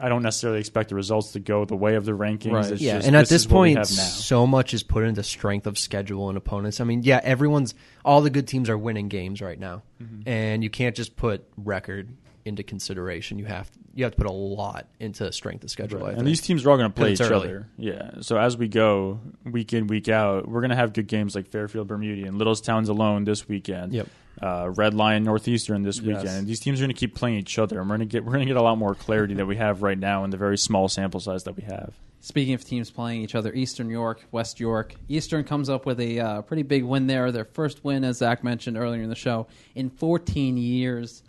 [0.02, 2.52] I don't necessarily expect the results to go the way of the rankings.
[2.52, 2.70] Right.
[2.72, 5.04] It's yeah, just, and at this this is what we point, so much is put
[5.04, 6.80] into strength of schedule and opponents.
[6.80, 10.28] I mean, yeah, everyone's all the good teams are winning games right now, Mm-hmm.
[10.28, 12.08] and you can't just put record
[12.44, 13.38] into consideration.
[13.38, 16.04] You have you have to put a lot into strength of schedule.
[16.04, 17.34] I and these teams are all going to play each early.
[17.48, 17.68] other.
[17.78, 18.10] Yeah.
[18.22, 21.48] So as we go week in week out, we're going to have good games like
[21.48, 23.92] Fairfield, Bermuda, Bermudian, Littlestown's alone this weekend.
[23.92, 24.08] Yep.
[24.42, 26.06] Uh, Red Lion, Northeastern this Yes.
[26.06, 26.38] weekend.
[26.38, 28.24] And these teams are going to keep playing each other, and we're going to get
[28.24, 30.36] we're going to get a lot more clarity that we have right now in the
[30.36, 31.94] very small sample size that we have.
[32.20, 34.94] Speaking of teams playing each other, Eastern York, West York.
[35.08, 37.30] Eastern comes up with a uh, pretty big win there.
[37.32, 41.22] Their first win, as Zach mentioned earlier in the show, in 14 years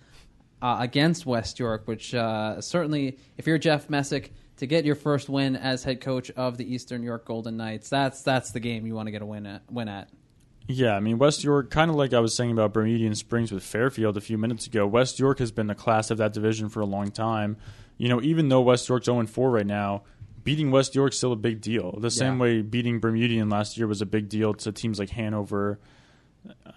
[0.61, 5.29] uh, against West York, which uh, certainly, if you're Jeff Messick, to get your first
[5.29, 8.93] win as head coach of the Eastern York Golden Knights, that's that's the game you
[8.93, 9.63] want to get a win at.
[9.71, 10.09] Win at.
[10.67, 13.63] Yeah, I mean West York, kind of like I was saying about Bermudian Springs with
[13.63, 14.87] Fairfield a few minutes ago.
[14.87, 17.57] West York has been the class of that division for a long time.
[17.97, 20.03] You know, even though West York's 0 4 right now,
[20.43, 21.97] beating West York's still a big deal.
[21.99, 25.79] The same way beating Bermudian last year was a big deal to teams like Hanover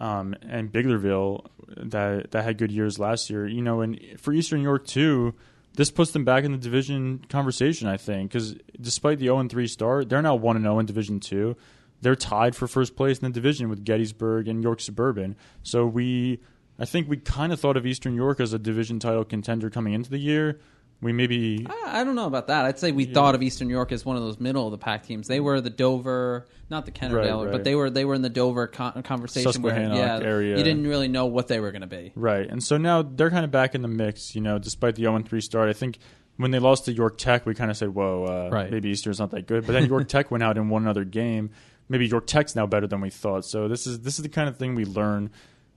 [0.01, 3.47] um, and Biglerville that that had good years last year.
[3.47, 5.35] You know, and for Eastern York too,
[5.75, 7.89] this puts them back in the division conversation.
[7.89, 11.57] I think because despite the 0 3 start, they're now 1 0 in Division Two.
[12.03, 15.37] They're tied for first place in the division with Gettysburg and York Suburban.
[15.63, 16.41] So we,
[16.79, 19.95] I think we kind of thought of Eastern York as a division title contender coming
[19.95, 20.61] into the year.
[21.01, 22.65] we maybe I, I don't know about that.
[22.67, 25.05] I'd say we thought of Eastern York as one of those middle of the pack
[25.07, 25.27] teams.
[25.27, 27.53] They were the Dover, not the Kennard-Dale, right.
[27.53, 30.57] but they were they were in the Dover con- conversation where Susquehanna yeah, area.
[30.59, 32.13] you didn't really know what they were going to be.
[32.15, 32.47] Right.
[32.49, 35.23] And so now they're kind of back in the mix, you know, despite the 0
[35.23, 35.69] 3 start.
[35.69, 35.99] I think
[36.37, 38.71] when they lost to York Tech, we kind of said, whoa, uh, Right.
[38.71, 39.65] maybe Eastern's not that good.
[39.67, 41.51] But then York Tech went out and won another game.
[41.89, 43.45] Maybe York Tech's now better than we thought.
[43.45, 45.31] So this is this is the kind of thing we learn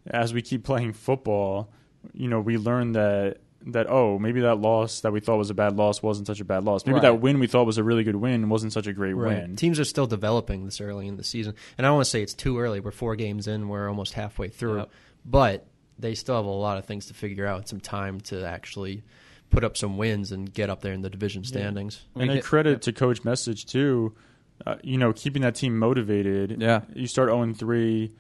[0.08, 1.70] as we keep playing football.
[2.14, 5.54] You know, we learn that that oh maybe that loss that we thought was a
[5.54, 6.86] bad loss wasn't such a bad loss.
[6.86, 7.02] Maybe Right.
[7.02, 9.42] that win we thought was a really good win wasn't such a great Right.
[9.42, 9.56] win.
[9.58, 12.22] Teams are still developing this early in the season, and I don't want to say
[12.22, 12.80] it's too early.
[12.80, 13.68] We're four games in.
[13.68, 14.92] We're almost halfway through, Yep.
[15.26, 15.68] but
[16.00, 17.68] they still have a lot of things to figure out.
[17.68, 19.04] Some time to actually
[19.50, 22.06] put up some wins and get up there in the division standings.
[22.14, 24.14] We and a get- credit to Coach Message too.
[24.66, 26.62] Uh, you know, keeping that team motivated.
[26.62, 26.82] Yeah.
[26.94, 28.12] you start zero and three.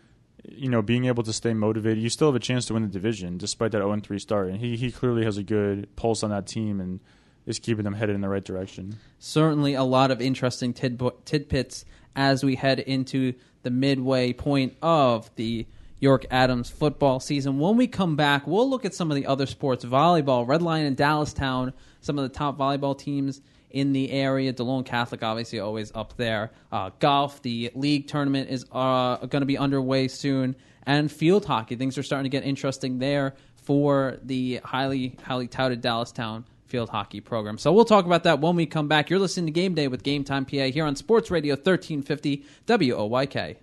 [0.47, 2.89] You know, being able to stay motivated, you still have a chance to win the
[2.89, 4.47] division despite that zero and three start.
[4.47, 7.01] And he he clearly has a good pulse on that team and
[7.45, 8.97] is keeping them headed in the right direction.
[9.17, 11.83] certainly a lot of interesting tidb- tidbits
[12.15, 15.65] as we head into the midway point of the
[15.99, 17.59] York Adams football season.
[17.59, 20.85] When we come back, we'll look at some of the other sports volleyball, Red Lion
[20.85, 24.53] and Dallastown, some of the top volleyball teams in the area.
[24.53, 26.51] DeLone Catholic, obviously, always up there.
[26.71, 30.55] Uh, golf, the league tournament is uh, going to be underway soon.
[30.83, 35.83] And field hockey, things are starting to get interesting there for the highly, highly touted
[35.83, 37.57] Dallastown field hockey program.
[37.57, 39.09] So we'll talk about that when we come back.
[39.09, 43.57] You're listening to Game Day with Game Time PA here on Sports Radio 1350 WOYK.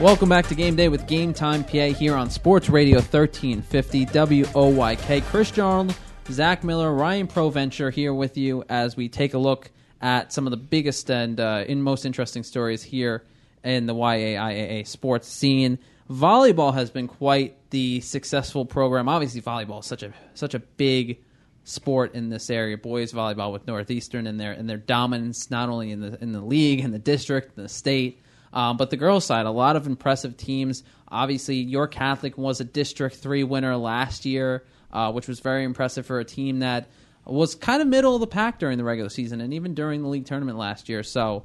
[0.00, 5.22] Welcome back to Game Day with Game Time PA here on Sports Radio 1350 WOYK.
[5.24, 5.96] Chris Arnold,
[6.30, 9.70] Zach Miller, Ryan Provencher here with you as we take a look
[10.02, 13.24] at some of the biggest and uh, in most interesting stories here
[13.64, 15.78] in the YAIAA sports scene.
[16.10, 19.08] Volleyball has been quite the successful program.
[19.08, 21.20] Obviously, volleyball is such a such a big
[21.64, 22.76] sport in this area.
[22.76, 26.42] Boys volleyball with Northeastern and their and their dominance not only in the in the
[26.42, 28.20] league, in the district, in the state,
[28.52, 29.46] um, but the girls' side.
[29.46, 30.82] A lot of impressive teams.
[31.08, 36.06] Obviously, York Catholic was a District Three winner last year, uh, which was very impressive
[36.06, 36.88] for a team that
[37.24, 40.08] was kind of middle of the pack during the regular season and even during the
[40.08, 41.02] league tournament last year.
[41.02, 41.44] So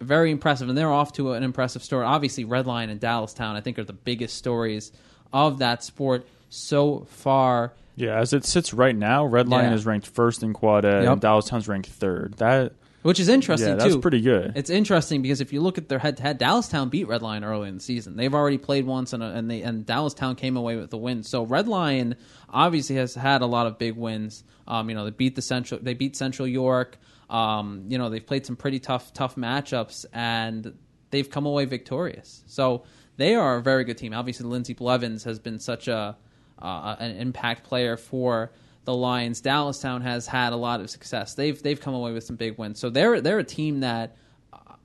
[0.00, 2.04] very impressive, and they're off to an impressive start.
[2.04, 4.92] Obviously, Red Lion and Dallastown, I think, are the biggest stories
[5.32, 7.72] of that sport so far.
[7.96, 9.74] Yeah, as it sits right now, Red Lion Yeah.
[9.74, 11.12] is ranked first in Quad A, Yep.
[11.12, 12.34] and Dallastown's ranked third.
[12.36, 12.72] That
[13.06, 14.00] Which is interesting yeah, that's too.
[14.00, 14.54] pretty good.
[14.56, 17.76] It's interesting because if you look at their head-to-head, Dallastown beat Red Lion early in
[17.76, 18.16] the season.
[18.16, 21.22] They've already played once, and and they and Dallastown came away with the win.
[21.22, 22.16] So Red Lion
[22.50, 24.42] obviously has had a lot of big wins.
[24.66, 26.98] Um, you know, they beat the Central, they beat Central York.
[27.30, 30.76] Um, you know, they've played some pretty tough tough matchups, and
[31.10, 32.42] they've come away victorious.
[32.46, 32.82] So
[33.18, 34.14] they are a very good team.
[34.14, 36.16] Obviously, Lindsey Blevins has been such a
[36.60, 38.50] uh, an impact player for
[38.86, 39.42] the Lions.
[39.42, 41.34] Dallastown has had a lot of success.
[41.34, 42.80] They've they've come away with some big wins.
[42.80, 44.16] So they're they're a team that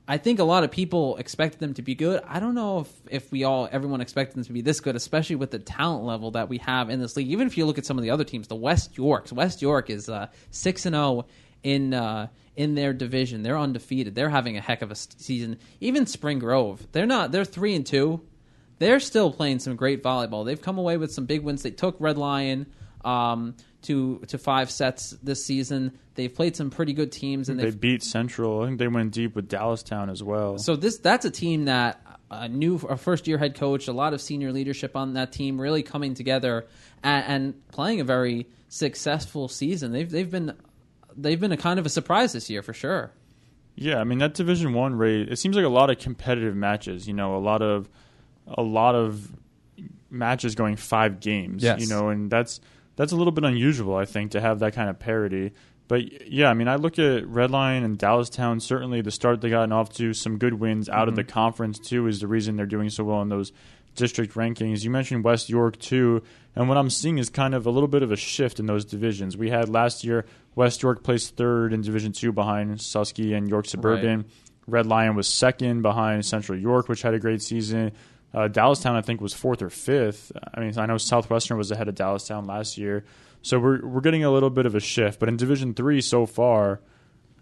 [0.06, 2.22] I think a lot of people expected them to be good.
[2.26, 5.36] I don't know if if we all everyone expected them to be this good, especially
[5.36, 7.28] with the talent level that we have in this league.
[7.28, 9.32] Even if you look at some of the other teams, the West Yorks.
[9.32, 11.26] West York is uh, six and zero
[11.62, 13.42] in uh, in their division.
[13.42, 14.14] They're undefeated.
[14.14, 15.58] They're having a heck of a season.
[15.80, 17.32] Even Spring Grove, they're not.
[17.32, 18.20] They're three and two
[18.82, 20.44] they're still playing some great volleyball.
[20.44, 21.62] They've come away with some big wins.
[21.62, 22.66] They took Red Lion
[23.04, 25.98] um, to to five sets this season.
[26.14, 28.62] They've played some pretty good teams, and they they've beat Central.
[28.62, 30.58] I think they went deep with Dallastown as well.
[30.58, 34.14] so this that's a team that a new a first year head coach, a lot
[34.14, 36.66] of senior leadership on that team, really coming together
[37.02, 39.92] and, and playing a very successful season.
[39.92, 40.54] They've they've been
[41.16, 43.12] they've been a kind of a surprise this year for sure.
[43.74, 45.30] Yeah, I mean that Division One rate.
[45.30, 47.06] It seems like a lot of competitive matches.
[47.06, 47.88] You know, a lot of
[48.46, 49.30] a lot of
[50.10, 51.62] matches going five games.
[51.62, 51.80] Yes.
[51.80, 52.60] You know, and that's
[52.96, 55.52] that's a little bit unusual, I think, to have that kind of parity.
[55.88, 58.62] But yeah, I mean, I look at Red Lion and Dallastown.
[58.62, 61.32] Certainly, the start they gotten off to, some good wins out of the mm-hmm.
[61.32, 63.52] conference too, is the reason they're doing so well in those
[63.94, 64.84] district rankings.
[64.84, 66.22] You mentioned West York too,
[66.56, 68.84] and what I'm seeing is kind of a little bit of a shift in those
[68.84, 69.36] divisions.
[69.36, 70.24] We had last year
[70.54, 74.24] West York placed third in Division Two behind Susky and York Suburban.
[74.66, 77.92] Red Lion was second behind Central York, which had a great season.
[78.34, 80.32] Uh, Dallastown, I think, was fourth or fifth.
[80.54, 83.04] I mean, I know Southwestern was ahead of Dallastown last year,
[83.42, 85.20] so we're we're getting a little bit of a shift.
[85.20, 86.80] But in Division Three so far,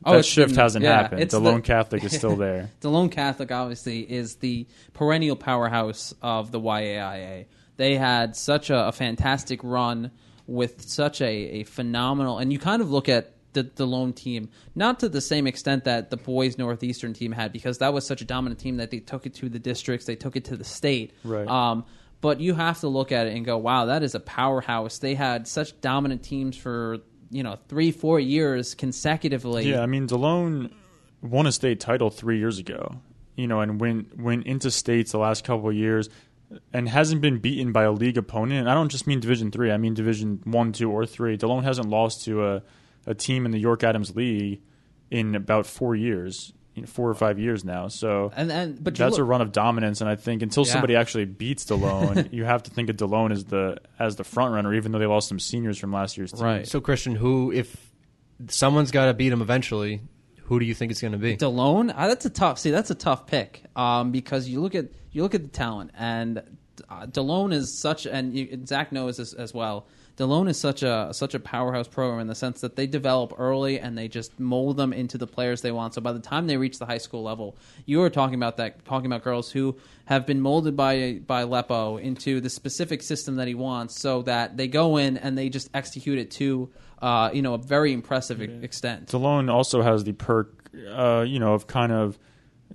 [0.04, 1.20] Oh, that shift hasn't yeah, happened.
[1.22, 2.70] The the- lone Catholic is still there.
[2.80, 7.46] Delone Catholic, obviously, is the perennial powerhouse of the YAIA.
[7.76, 10.10] They had such a, a fantastic run
[10.46, 11.26] with such a,
[11.60, 15.46] a phenomenal, and you kind of look at the DeLone team, not to the same
[15.46, 18.90] extent that the boys Northeastern team had, because that was such a dominant team that
[18.90, 21.12] they took it to the districts, they took it to the state.
[21.24, 21.48] Right.
[21.48, 21.84] Um,
[22.20, 24.98] but you have to look at it and go, wow, that is a powerhouse.
[24.98, 26.98] They had such dominant teams for
[27.30, 29.70] you know three, four years consecutively.
[29.70, 30.72] Yeah, I mean, DeLone
[31.22, 33.00] won a state title three years ago,
[33.36, 36.08] you know, and went went into states the last couple of years,
[36.72, 38.60] and hasn't been beaten by a league opponent.
[38.60, 41.38] And I don't just mean Division three; I mean Division one, two, or three.
[41.38, 42.62] DeLone hasn't lost to a
[43.06, 44.60] a team in the York Adams League
[45.10, 47.88] in about four years, you know, four or five years now.
[47.88, 50.72] So and and but that's look- a run of dominance, and I think until Yeah.
[50.72, 54.54] somebody actually beats DeLone, you have to think of DeLone as the as the front
[54.54, 56.42] runner, even though they lost some seniors from last year's team.
[56.44, 56.66] Right.
[56.68, 57.90] So Christian, who if
[58.48, 60.00] someone's got to beat him eventually,
[60.44, 61.36] who do you think it's going to be?
[61.36, 62.58] DeLone, uh, that's a tough.
[62.58, 65.90] See, that's a tough pick um, because you look at you look at the talent,
[65.98, 66.38] and
[66.88, 69.86] uh, DeLone is such, and you, Zach knows this as well.
[70.20, 73.80] DeLone is such a such a powerhouse program in the sense that they develop early
[73.80, 75.94] and they just mold them into the players they want.
[75.94, 77.56] So by the time they reach the high school level,
[77.86, 81.98] you are talking about that talking about girls who have been molded by by Lepo
[81.98, 85.70] into the specific system that he wants, so that they go in and they just
[85.72, 86.68] execute it to
[87.00, 89.06] uh, you know a very impressive e- extent.
[89.06, 92.18] DeLone also has the perk, uh, you know, of kind of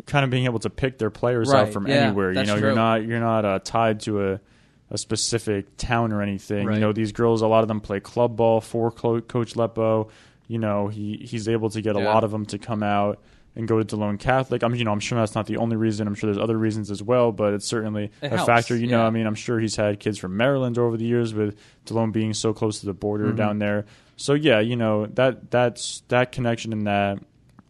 [0.07, 2.31] kind of being able to pick their players Right, out from yeah, anywhere.
[2.33, 2.69] You know, true.
[2.69, 4.39] you're not you're not uh, tied to a
[4.95, 6.65] a specific town or anything.
[6.65, 6.75] Right.
[6.75, 10.09] You know, these girls, a lot of them play club ball for Clo- Coach Lepo.
[10.47, 13.19] You know, he he's able to get a lot of them to come out
[13.57, 14.63] and go to DeLone Catholic.
[14.63, 16.07] I'm, you know, I'm sure that's not the only reason.
[16.07, 18.75] I'm sure there's other reasons as well, but it's certainly It a helps, factor.
[18.75, 19.05] You know.
[19.05, 22.33] I mean, I'm sure he's had kids from Maryland over the years with DeLone being
[22.33, 23.35] so close to the border Mm-hmm.
[23.37, 23.85] down there.
[24.17, 27.19] So yeah, you know that that's that connection and that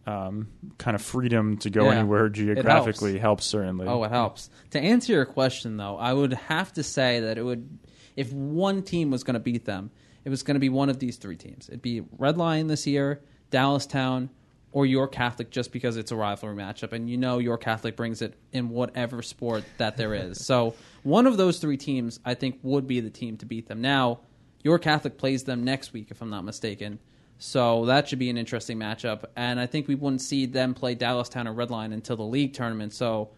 [0.06, 1.98] um, kind of freedom to go Yeah.
[1.98, 2.38] anywhere It helps.
[2.38, 3.44] geographically helps.
[3.46, 3.86] certainly.
[3.88, 4.50] Oh, it helps.
[4.70, 7.78] To answer your question, though, I would have to say that it would,
[8.14, 9.90] if one team was going to beat them,
[10.24, 11.68] it was going to be one of these three teams.
[11.68, 14.28] It'd be Red Lion this year, Dallastown,
[14.72, 18.20] or York Catholic, just because it's a rivalry matchup, and you know York Catholic brings
[18.20, 20.44] it in whatever sport that there is.
[20.44, 23.80] so one of those three teams, I think, would be the team to beat them.
[23.80, 24.20] Now,
[24.62, 26.98] York Catholic plays them next week, if I'm not mistaken.
[27.38, 29.24] So that should be an interesting matchup.
[29.36, 32.54] And I think we wouldn't see them play Dallastown or Red Lion until the league
[32.54, 32.94] tournament.
[32.94, 33.30] So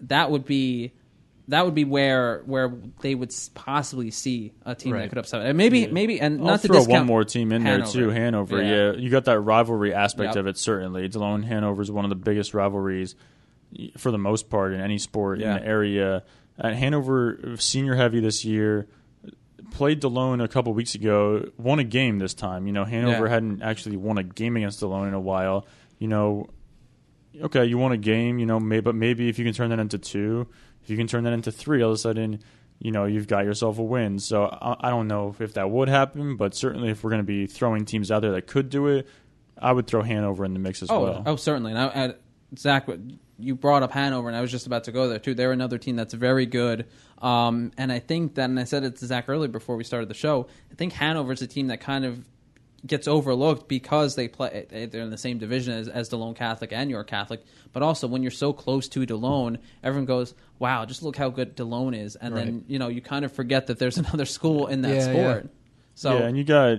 [0.00, 0.92] that would be
[1.48, 5.42] that would be where where they would possibly see a team that could upset.
[5.46, 8.08] And maybe maybe and I'll not to throw discount one more team in there too,
[8.10, 8.62] Hanover.
[8.62, 8.92] Yeah.
[8.92, 10.36] you got that rivalry aspect Yep.
[10.36, 10.58] of it.
[10.58, 13.14] Certainly, DeLone Hanover is one of the biggest rivalries
[13.98, 15.56] for the most part in any sport Yeah.
[15.56, 16.22] in the area.
[16.58, 18.86] At Hanover, senior heavy this year,
[19.74, 21.48] played DeLone a couple weeks ago.
[21.58, 22.66] Won a game this time.
[22.66, 23.30] You know, Hanover Yeah.
[23.32, 25.66] hadn't actually won a game against DeLone in a while.
[25.98, 26.48] You know,
[27.42, 28.38] okay, you won a game.
[28.38, 30.46] You know, may, but maybe if you can turn that into two,
[30.82, 32.40] if you can turn that into three, all of a sudden,
[32.78, 34.18] you know, you've got yourself a win.
[34.18, 37.22] So I, I don't know if, if that would happen, but certainly if we're going
[37.22, 39.06] to be throwing teams out there that could do it,
[39.58, 41.22] I would throw Hanover in the mix as Oh, well.
[41.26, 41.72] oh, certainly.
[41.72, 42.14] And I,
[42.58, 42.88] Zach,
[43.38, 45.34] you brought up Hanover, and I was just about to go there too.
[45.34, 46.86] They're another team that's very good.
[47.20, 50.08] Um, and I think that, and I said it to Zach earlier before we started
[50.08, 50.46] the show.
[50.70, 52.24] I think Hanover is a team that kind of
[52.86, 56.90] gets overlooked because they play they're in the same division as, as DeLone Catholic and
[56.90, 57.42] York Catholic.
[57.72, 61.56] But also, when you're so close to DeLone, everyone goes, "Wow, just look how good
[61.56, 64.82] DeLone is," and then you know you kind of forget that there's another school in
[64.82, 65.44] that Yeah, sport.
[65.44, 65.50] yeah.
[65.94, 66.78] So yeah, and you got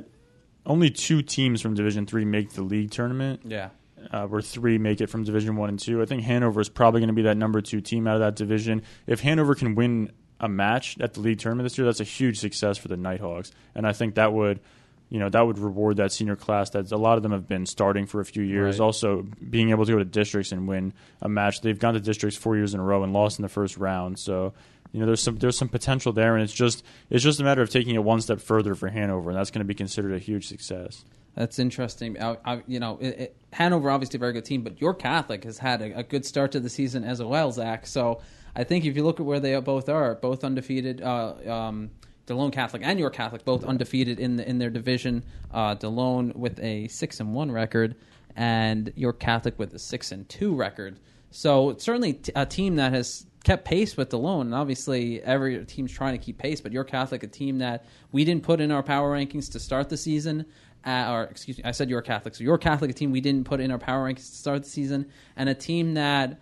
[0.66, 3.42] only two teams from Division Three make the league tournament.
[3.44, 3.70] yeah.
[4.12, 6.02] Uh, where three make it from Division One and Two.
[6.02, 8.36] I think Hanover is probably going to be that number two team out of that
[8.36, 8.84] division.
[9.08, 12.40] If Hanover can win a match at the league tournament this year, that's a huge
[12.40, 14.60] success for the Nighthawks, and I think that would.
[15.08, 16.72] You know that would reward that senior class.
[16.72, 18.80] That a lot of them have been starting for a few years.
[18.80, 18.86] Right.
[18.86, 21.62] Also, being able to go to districts and win a match.
[21.62, 24.18] They've gone to districts four years in a row and lost in the first round.
[24.18, 24.54] So,
[24.92, 27.62] you know, there's some there's some potential there, and it's just it's just a matter
[27.62, 30.20] of taking it one step further for Hanover, and that's going to be considered a
[30.20, 31.06] huge success.
[31.36, 32.22] That's interesting.
[32.22, 35.44] I, I, you know, it, it, Hanover obviously a very good team, but York Catholic
[35.44, 37.86] has had a, a good start to the season as well, Zach.
[37.88, 38.22] So
[38.56, 41.02] I think if you look at where they both are, both undefeated.
[41.02, 41.92] Uh, um,
[42.28, 45.24] DeLone Catholic and York Catholic both undefeated in the, in their division.
[45.52, 47.96] Uh, DeLone with a six and one record,
[48.36, 51.00] and York Catholic with a six and two record.
[51.32, 55.64] So it's certainly t- a team that has kept pace with DeLone, and obviously every
[55.66, 56.62] team's trying to keep pace.
[56.62, 59.90] But York Catholic, a team that we didn't put in our power rankings to start
[59.90, 60.46] the season,
[60.86, 62.36] uh, or excuse me, I said York Catholic.
[62.36, 64.70] So York Catholic, a team we didn't put in our power rankings to start the
[64.70, 66.40] season, and a team that,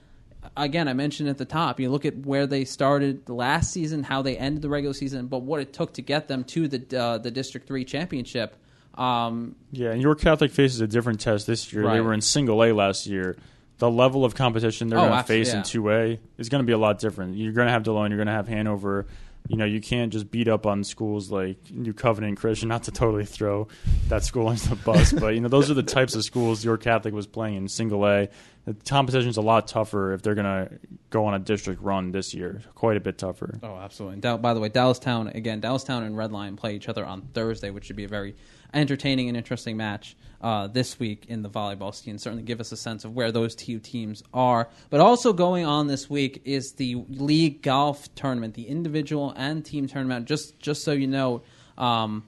[0.57, 1.79] again, I mentioned at the top.
[1.79, 5.27] You look at where they started the last season, how they ended the regular season,
[5.27, 8.55] but what it took to get them to the uh, the District Three championship.
[8.95, 11.89] Um, Yeah, and York Catholic faces a different test this year.
[11.89, 13.35] They were in single A last year.
[13.79, 15.57] The level of competition they're Oh, going to face yeah.
[15.57, 17.35] in two A is going to be a lot different.
[17.35, 19.07] You're going to have DeLone, you're going to have Hanover.
[19.47, 22.91] You know, you can't just beat up on schools like New Covenant Christian, not to
[22.91, 23.67] totally throw
[24.07, 26.81] that school into the bus, but, you know, those are the types of schools York
[26.81, 28.29] Catholic was playing in single A.
[28.65, 30.79] The competition is a lot tougher if they're going to
[31.09, 32.61] go on a district run this year.
[32.75, 33.59] Quite a bit tougher.
[33.61, 34.21] Oh, absolutely.
[34.23, 35.59] And by the way, Dallastown again.
[35.59, 38.35] Dallastown and Red Lion play each other on Thursday, which should be a very
[38.73, 42.17] entertaining and interesting match uh, this week in the volleyball scene.
[42.17, 44.69] Certainly, give us a sense of where those two teams are.
[44.89, 49.87] But also going on this week is the league golf tournament, the individual and team
[49.87, 50.27] tournament.
[50.27, 51.41] Just just so you know.
[51.77, 52.25] Um,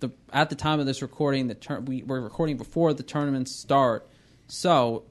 [0.00, 4.08] the, at the time of this recording, the we, we're recording before the tournaments start,
[4.48, 5.04] so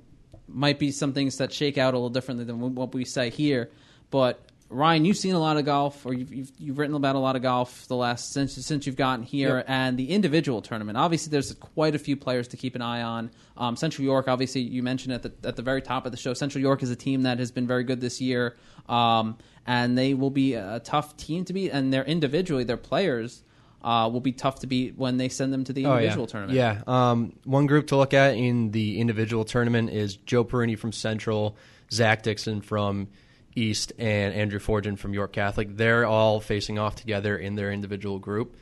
[0.47, 3.71] might be some things that shake out a little differently than what we say here.
[4.09, 4.41] But
[4.71, 7.35] Ryan, you've seen a lot of golf, or you've, you've, you've written about a lot
[7.35, 9.65] of golf the last since since you've gotten here, Yep.
[9.67, 10.97] and the individual tournament.
[10.97, 13.31] Obviously, there's quite a few players to keep an eye on.
[13.57, 16.33] Um, Central York, obviously, you mentioned at the at the very top of the show.
[16.33, 18.55] Central York is a team that has been very good this year,
[18.87, 21.69] um, and they will be a tough team to beat.
[21.71, 23.43] And they're individually, their players
[23.83, 26.31] uh, will be tough to beat when they send them to the Oh, individual yeah.
[26.31, 26.55] tournament.
[26.57, 26.81] Yeah.
[26.87, 31.57] Um, one group to look at in the individual tournament is Joe Perini from Central,
[31.91, 33.07] Zach Dixon from
[33.55, 35.75] East, and Andrew Fortune from York Catholic.
[35.75, 38.55] They're all facing off together in their individual group,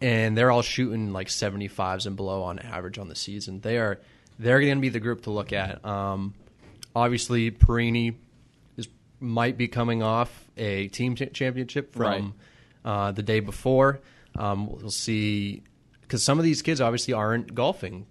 [0.00, 3.60] and they're all shooting like 75s and below on average on the season.
[3.60, 4.00] They are
[4.38, 5.84] they're going to be the group to look at.
[5.84, 6.34] Um,
[6.94, 8.16] obviously, Perini
[8.76, 8.88] is
[9.20, 12.34] might be coming off a team ch- championship from
[12.84, 14.00] uh, the day before.
[14.36, 15.62] Um, we'll see
[16.02, 18.06] because some of these kids obviously aren't golfing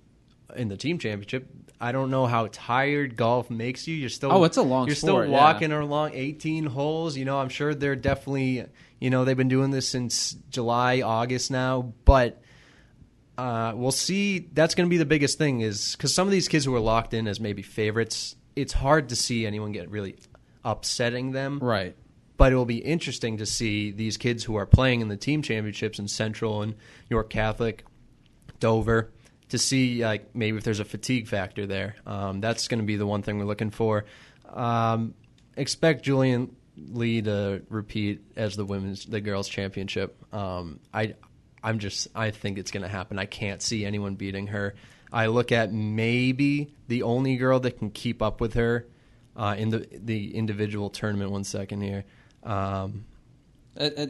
[0.56, 1.48] in the team championship.
[1.82, 3.96] I don't know how tired golf makes you.
[3.96, 5.42] You're still Oh, it's a long You're sport, still yeah.
[5.42, 7.18] walking along 18 holes.
[7.18, 8.66] You know, I'm sure they're definitely.
[9.00, 12.40] You know, they've been doing this since July, August now, but
[13.36, 14.48] uh, we'll see.
[14.54, 16.80] That's going to be the biggest thing is because some of these kids who are
[16.80, 20.18] locked in as maybe favorites, it's hard to see anyone get really
[20.64, 21.58] upsetting them.
[21.60, 21.96] Right.
[22.38, 25.42] But it will be interesting to see these kids who are playing in the team
[25.42, 26.76] championships in Central and
[27.10, 27.86] York Catholic,
[28.60, 29.12] Dover,
[29.52, 31.96] to see like maybe if there's a fatigue factor there.
[32.06, 34.06] Um, that's going to be the one thing we're looking for.
[34.50, 35.14] Um,
[35.56, 40.18] expect Julian Lee to repeat as the women's, the girls' championship.
[40.34, 41.16] Um, I,
[41.64, 43.20] I'm just, I think it's going to happen.
[43.20, 44.76] I can't see anyone beating her.
[45.14, 48.88] I look at maybe the only girl that can keep up with her
[49.36, 51.32] uh, in the the individual tournament.
[51.32, 52.06] One second here.
[52.44, 53.06] Um,
[53.80, 54.06] Uh, uh,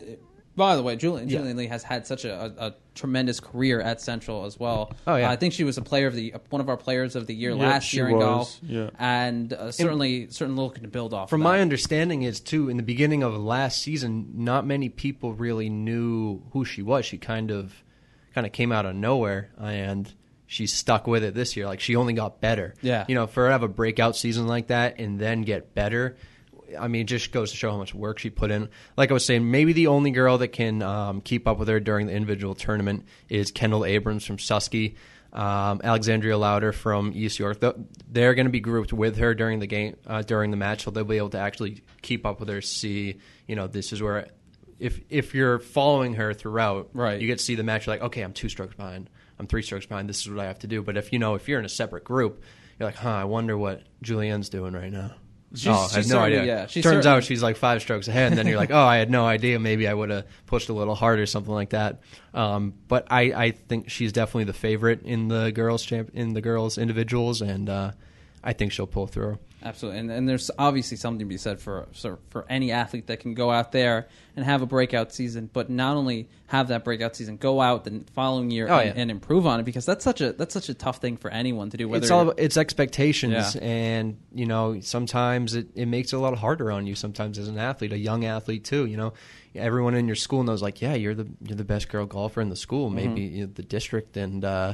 [0.56, 1.38] by the way, Julian, Yeah.
[1.40, 4.92] Julian Lee has had such a, a, a tremendous career at Central as well.
[5.08, 5.30] Oh, yeah.
[5.30, 7.34] Uh, I think she was a player of the one of our players of the
[7.34, 8.90] year Yeah, last year in was, golf, yeah.
[9.00, 11.30] and uh, certainly certainly looking to build off.
[11.30, 11.50] From of that.
[11.52, 16.42] my understanding is too in the beginning of last season, not many people really knew
[16.52, 17.06] who she was.
[17.06, 17.74] She kind of
[18.36, 20.14] kind of came out of nowhere and
[20.48, 21.66] she's stuck with it this year.
[21.66, 22.76] Like she only got better.
[22.82, 23.06] Yeah.
[23.08, 26.18] You know, for her to have a breakout season like that and then get better,
[26.80, 28.70] I mean, it just goes to show how much work she put in.
[28.98, 31.80] Like I was saying, maybe the only girl that can um, keep up with her
[31.80, 34.96] during the individual tournament is Kendall Abrams from Susky.
[35.34, 37.60] Um, Alexandria Louder from East York.
[38.10, 40.92] They're going to be grouped with her during the game, uh, during the match, so
[40.92, 42.60] they'll be able to actually keep up with her.
[42.62, 43.18] See,
[43.48, 44.28] you know, this is where
[44.78, 47.22] if if you're following her throughout, Right.
[47.22, 47.86] you get to see the match.
[47.86, 49.10] You're like, okay, I'm two strokes behind.
[49.40, 50.10] I'm three strokes behind.
[50.10, 50.82] This is what I have to do.
[50.84, 52.44] But if you know, if you're in a separate group,
[52.78, 55.12] you're like, huh, I wonder what Julianne's doing right now.
[55.54, 56.46] She's- oh, I had no idea.
[56.46, 58.78] yeah, she's Turns certainly- out she's like five strokes ahead, and then you're like, oh,
[58.84, 59.60] I had no idea.
[59.60, 62.00] Maybe I would have pushed a little harder, or something like that.
[62.34, 66.42] Um, but I, I think she's definitely the favorite in the girls champ in the
[66.42, 67.92] girls individuals, and uh,
[68.44, 69.40] I think she'll pull through.
[69.64, 73.20] Absolutely, and, and there's obviously something to be said for, for for any athlete that
[73.20, 77.16] can go out there and have a breakout season, but not only have that breakout
[77.16, 79.02] season, go out the following year Oh, and, yeah.
[79.02, 81.70] and improve on it because that's such a that's such a tough thing for anyone
[81.70, 81.88] to do.
[81.88, 83.62] Whether it's all it's expectations, Yeah.
[83.62, 86.96] and you know sometimes it, it makes it a lot harder on you.
[86.96, 88.86] Sometimes as an athlete, a young athlete too.
[88.88, 89.14] You know,
[89.54, 92.50] everyone in your school knows like, yeah, you're the you're the best girl golfer in
[92.50, 94.74] the school, maybe you know, the district, and uh,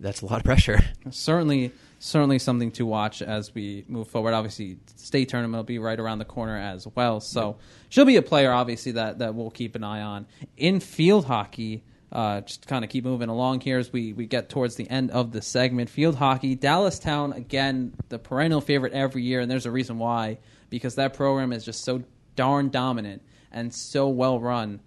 [0.00, 0.80] that's a lot of pressure.
[1.10, 1.70] certainly
[2.02, 4.34] certainly something to watch as we move forward.
[4.34, 7.20] Obviously, state tournament will be right around the corner as well.
[7.20, 7.58] So
[7.90, 10.26] she'll be a player, obviously that that we'll keep an eye on
[10.56, 11.84] in field hockey.
[12.10, 15.10] Uh, just kind of keep moving along here as we, we get towards the end
[15.12, 15.88] of the segment.
[15.88, 20.38] Field hockey, Dallastown again, the perennial favorite every year, and there's a reason why
[20.68, 22.02] because that program is just so
[22.36, 24.80] darn dominant and so well run.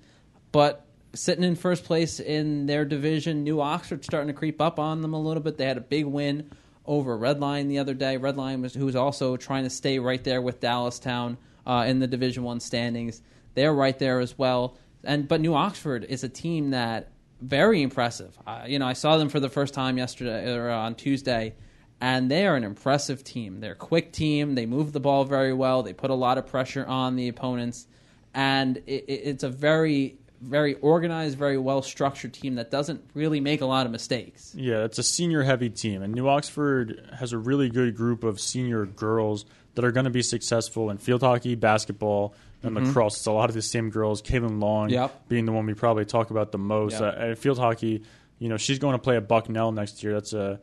[0.51, 5.01] But sitting in first place in their division, New Oxford starting to creep up on
[5.01, 5.57] them a little bit.
[5.57, 6.51] They had a big win
[6.88, 8.18] over Red Lion the other day.
[8.18, 12.08] Red Lion was who's also trying to stay right there with Dallastown uh, in the
[12.08, 13.22] Division One standings.
[13.54, 14.78] They're right there as well.
[15.04, 17.12] And but New Oxford is a team that
[17.42, 18.38] very impressive.
[18.46, 21.56] Uh, you know, I saw them for the first time yesterday or uh, on Tuesday,
[22.02, 23.60] and they are an impressive team.
[23.60, 24.56] They're a quick team.
[24.56, 25.84] They move the ball very well.
[25.84, 27.88] They put a lot of pressure on the opponents
[28.36, 33.40] and it, it, it's a very very organized, very well structured team that doesn't really
[33.40, 34.54] make a lot of mistakes.
[34.56, 38.40] Yeah, it's a senior heavy team, and New Oxford has a really good group of
[38.40, 42.34] senior girls that are going to be successful in field hockey, basketball,
[42.64, 42.86] and mm-hmm.
[42.86, 43.18] lacrosse.
[43.18, 44.22] It's a lot of the same girls.
[44.22, 45.28] Caitlin Long yep.
[45.28, 47.00] being the one we probably talk about the most.
[47.00, 47.16] Yep.
[47.18, 48.04] Uh, field hockey,
[48.40, 50.14] you know, she's going to play at Bucknell next year.
[50.14, 50.60] That's a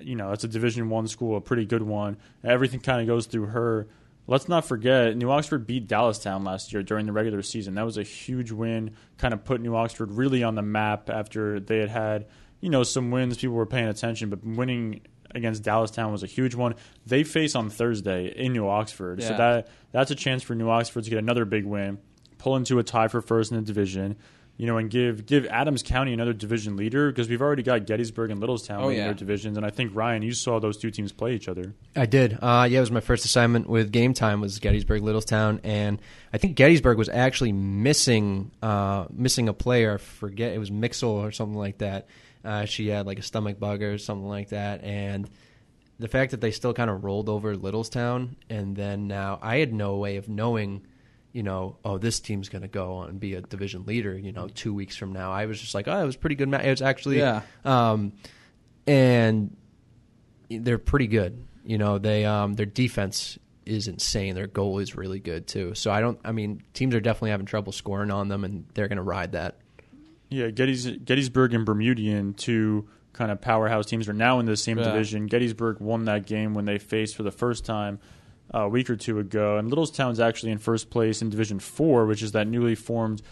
[0.00, 2.18] you know, that's a Division One school, a pretty good one.
[2.44, 3.88] Everything kind of goes through her.
[4.28, 7.74] Let's not forget, New Oxford beat Dallastown last year during the regular season.
[7.74, 11.60] That was a huge win, kind of put New Oxford really on the map after
[11.60, 12.26] they had had,
[12.60, 13.36] you know, some wins.
[13.36, 15.02] People were paying attention, but winning
[15.32, 16.74] against Dallastown was a huge one.
[17.06, 19.28] They face on Thursday in New Oxford, yeah.
[19.28, 21.98] so that that's a chance for New Oxford to get another big win,
[22.38, 24.16] pull into a tie for first in the division
[24.56, 28.30] you know, and give give Adams County another division leader because we've already got Gettysburg
[28.30, 29.04] and Littlestown oh, in yeah.
[29.04, 31.74] their divisions, and I think Ryan, you saw those two teams play each other.
[31.94, 32.38] I did.
[32.40, 36.00] Uh, yeah, it was my first assignment with Game Time was Gettysburg Littlestown, and
[36.32, 39.94] I think Gettysburg was actually missing uh, missing a player.
[39.94, 42.08] I forget it was Mixel or something like that.
[42.44, 45.28] Uh, she had like a stomach bug or something like that, and
[45.98, 49.72] the fact that they still kind of rolled over Littlestown, and then now I had
[49.72, 50.86] no way of knowing
[51.36, 54.32] you know, oh, this team's going to go on and be a division leader, you
[54.32, 55.30] know, two weeks from now.
[55.30, 56.50] I was just like, oh, it was pretty good.
[56.54, 57.42] It was actually, yeah.
[57.62, 58.14] Um,
[58.86, 59.54] and
[60.48, 61.46] they're pretty good.
[61.62, 64.34] You know, they um, their defense is insane.
[64.34, 65.74] Their goal is really good too.
[65.74, 66.18] So I don't.
[66.24, 69.32] I mean, teams are definitely having trouble scoring on them, and they're going to ride
[69.32, 69.58] that.
[70.30, 74.78] Yeah, Gettys, Gettysburg and Bermudian, two kind of powerhouse teams, are now in the same
[74.78, 74.84] yeah.
[74.84, 75.26] division.
[75.26, 77.98] Gettysburg won that game when they faced for the first time
[78.50, 82.22] a week or two ago, and Littlestown's actually in first place in Division Four, which
[82.22, 83.22] is that newly formed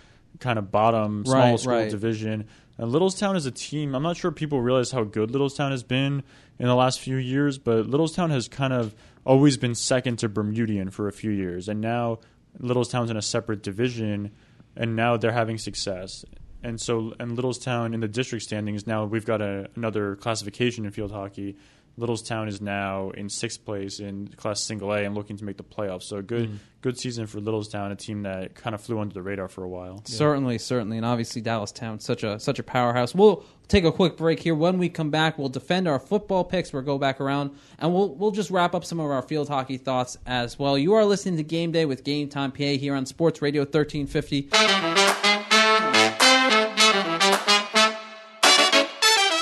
[0.40, 1.90] kind of bottom small right, school right.
[1.90, 2.46] division.
[2.76, 3.94] And Littlestown is a team.
[3.94, 6.24] I'm not sure people realize how good Littlestown has been
[6.58, 8.94] in the last few years, but Littlestown has kind of
[9.24, 12.18] always been second to Bermudian for a few years, and now
[12.60, 14.32] Littlestown's in a separate division,
[14.76, 16.24] and now they're having success.
[16.62, 20.90] And so, and Littlestown in the district standings now we've got a, another classification in
[20.90, 21.56] field hockey
[21.98, 25.64] Littlestown is now in sixth place in Class Single A and looking to make the
[25.64, 26.04] playoffs.
[26.04, 26.58] So good, mm.
[26.80, 29.68] good season for Littlestown, a team that kind of flew under the radar for a
[29.68, 30.02] while.
[30.06, 30.16] Yeah.
[30.16, 33.14] Certainly, certainly, and obviously Dallastown, such a such a powerhouse.
[33.14, 34.56] We'll take a quick break here.
[34.56, 36.72] When we come back, we'll defend our football picks.
[36.72, 39.76] We'll go back around and we'll we'll just wrap up some of our field hockey
[39.76, 40.76] thoughts as well.
[40.76, 45.03] You are listening to Game Day with Game Time PA here on Sports Radio 1350.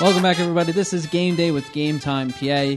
[0.03, 0.73] Welcome back, everybody.
[0.73, 2.75] This is Game Day with Game Time PA.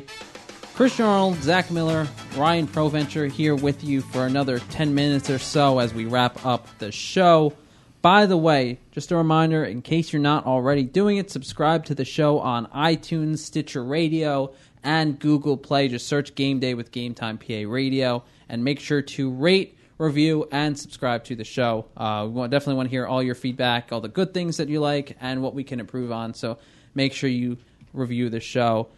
[0.76, 2.06] Christian Arnold, Zach Miller,
[2.36, 6.68] Ryan Provencher here with you for another 10 minutes or so as we wrap up
[6.78, 7.52] the show.
[8.00, 11.96] By the way, just a reminder in case you're not already doing it, subscribe to
[11.96, 14.54] the show on iTunes, Stitcher Radio,
[14.84, 15.88] and Google Play.
[15.88, 20.46] Just search Game Day with Game Time PA Radio and make sure to rate, review,
[20.52, 21.86] and subscribe to the show.
[21.96, 24.78] Uh, we definitely want to hear all your feedback, all the good things that you
[24.78, 26.32] like, and what we can improve on.
[26.32, 26.58] So
[26.96, 27.58] make sure you
[27.92, 28.88] review the show.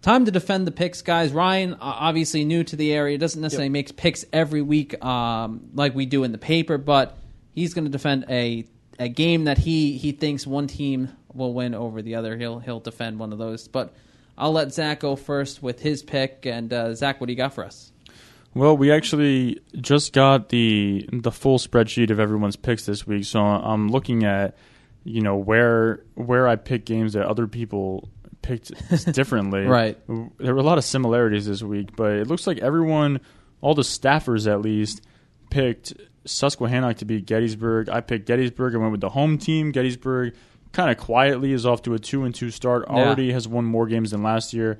[0.00, 1.32] Time to defend the picks, guys.
[1.32, 3.72] Ryan, obviously new to the area, doesn't necessarily yep.
[3.72, 7.18] make picks every week um, like we do in the paper, but
[7.54, 8.64] he's going to defend a
[8.98, 12.36] a game that he he thinks one team will win over the other.
[12.36, 13.68] He'll he'll defend one of those.
[13.68, 13.92] But
[14.38, 16.46] I'll let Zach go first with his pick.
[16.46, 17.92] And uh, Zach, what do you got for us?
[18.54, 23.40] Well, we actually just got the the full spreadsheet of everyone's picks this week, so
[23.40, 24.56] I'm looking at
[25.06, 28.08] you know where where I pick games that other people
[28.42, 28.72] picked
[29.12, 29.60] differently.
[29.60, 29.98] right.
[30.38, 33.20] There were a lot of similarities this week, but it looks like everyone,
[33.60, 35.02] all the staffers at least,
[35.50, 35.94] picked
[36.24, 37.88] Susquehannock to beat Gettysburg.
[37.88, 38.74] I picked Gettysburg.
[38.74, 39.70] I went with the home team.
[39.70, 40.34] Gettysburg
[40.72, 42.86] kind of quietly is off to a two and two start.
[42.88, 43.34] Already yeah.
[43.34, 44.78] has won more games than last year,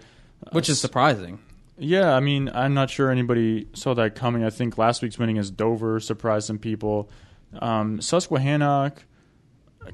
[0.50, 1.38] which uh, is surprising.
[1.78, 4.42] Yeah, I mean, I'm not sure anybody saw that coming.
[4.42, 7.10] I think last week's winning as Dover surprised some people.
[7.60, 9.04] Um, Susquehannock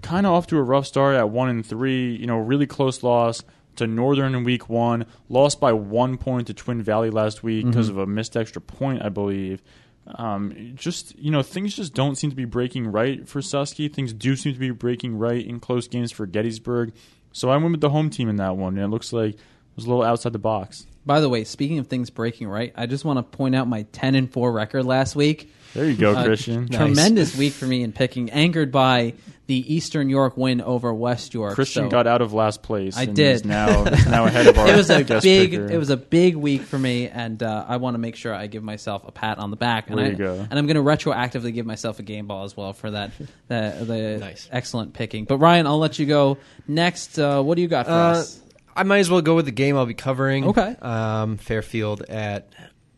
[0.00, 2.14] kind of off to a rough start at one and three.
[2.14, 3.44] You know, really close loss
[3.76, 5.06] to Northern in week one.
[5.28, 7.98] Lost by one point to Twin Valley last week because mm-hmm.
[7.98, 9.62] of a missed extra point, I believe.
[10.06, 13.92] Um, just you know, things just don't seem to be breaking right for Susky.
[13.92, 16.92] Things do seem to be breaking right in close games for Gettysburg.
[17.32, 19.36] So I went with the home team in that one, and it looks like
[19.76, 20.86] was a little outside the box.
[21.04, 23.82] By the way, speaking of things breaking right, I just want to point out my
[23.92, 25.52] ten and four record last week.
[25.74, 26.66] There you go, uh, Christian.
[26.66, 26.78] Nice.
[26.78, 29.14] Tremendous week for me in picking, anchored by
[29.46, 31.54] the Eastern York win over West York.
[31.54, 32.96] Christian so got out of last place.
[32.96, 33.44] I did.
[33.44, 34.68] now, now ahead of our.
[34.68, 35.50] it was a big.
[35.50, 35.70] Picker.
[35.70, 38.46] It was a big week for me, and uh, I want to make sure I
[38.46, 39.88] give myself a pat on the back.
[39.88, 40.34] And there I, you go.
[40.34, 43.12] And I'm going to retroactively give myself a game ball as well for that.
[43.48, 44.48] The, the nice.
[44.52, 45.24] excellent picking.
[45.24, 47.18] But Ryan, I'll let you go next.
[47.18, 48.41] Uh, what do you got for uh, us?
[48.74, 50.46] I might as well go with the game I'll be covering.
[50.46, 50.76] Okay.
[50.80, 52.52] Um, Fairfield at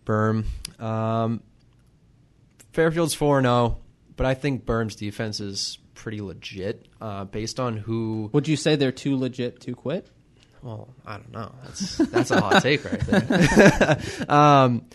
[0.07, 0.45] Berm.
[0.79, 1.43] Um,
[2.72, 3.53] Fairfield's four zero.
[3.53, 3.77] Oh.
[4.16, 8.31] but I think Berm's defense is pretty legit uh, based on who.
[8.33, 10.09] Would you say they're too legit to quit?
[10.62, 11.55] Well, I don't know.
[11.64, 13.99] That's that's a hot take right there.
[14.29, 14.87] um,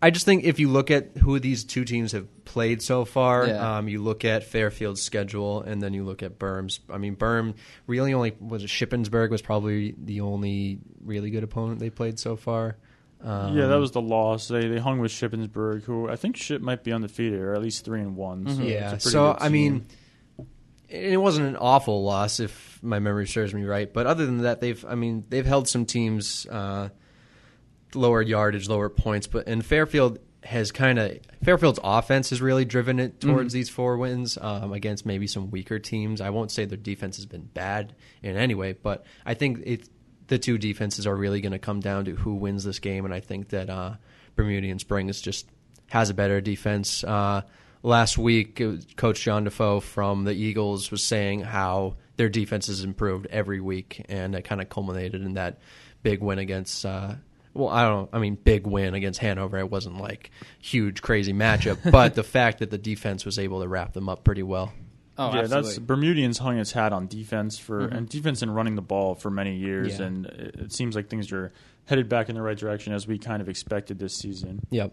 [0.00, 3.46] I just think if you look at who these two teams have played so far,
[3.48, 3.78] Yeah.
[3.78, 6.78] um, you look at Fairfield's schedule, and then you look at Berm's.
[6.88, 7.54] I mean, Berm
[7.86, 12.36] really only was it Shippensburg was probably the only really good opponent they played so
[12.36, 12.76] far.
[13.20, 14.46] Um, yeah, that was the loss.
[14.46, 17.84] They they hung with Shippensburg, who I think Ship might be undefeated or at least
[17.84, 18.44] three and one.
[18.46, 18.88] So it's a yeah.
[18.90, 19.86] pretty So good I mean,
[20.88, 23.92] it wasn't an awful loss if my memory serves me right.
[23.92, 26.90] But other than that, they've I mean they've held some teams uh,
[27.94, 29.26] lower yardage, lower points.
[29.26, 33.96] But and Fairfield has kind of Fairfield's offense has really driven it towards these four
[33.96, 36.20] wins um, against maybe some weaker teams.
[36.20, 39.88] I won't say their defense has been bad in any way, but I think it
[40.28, 43.12] the two defenses are really going to come down to who wins this game, and
[43.12, 43.94] I think that uh,
[44.36, 45.48] Bermudian Springs just
[45.90, 47.02] has a better defense.
[47.02, 47.42] Uh,
[47.82, 48.62] last week,
[48.96, 54.04] Coach John Defoe from the Eagles was saying how their defense has improved every week,
[54.08, 55.58] and it kind of culminated in that
[56.02, 56.84] big win against.
[56.84, 57.14] Uh,
[57.58, 58.08] well, I don't.
[58.12, 59.58] I mean, big win against Hanover.
[59.58, 60.30] It wasn't like
[60.60, 64.24] huge, crazy matchup, but the fact that the defense was able to wrap them up
[64.24, 64.72] pretty well.
[65.20, 65.68] Oh, yeah, absolutely.
[65.70, 67.96] that's Bermudians hung its hat on defense for Mm-hmm.
[67.96, 70.06] and defense and running the ball for many years, Yeah.
[70.06, 71.52] and it, it seems like things are
[71.86, 74.60] headed back in the right direction as we kind of expected this season.
[74.70, 74.92] Yep.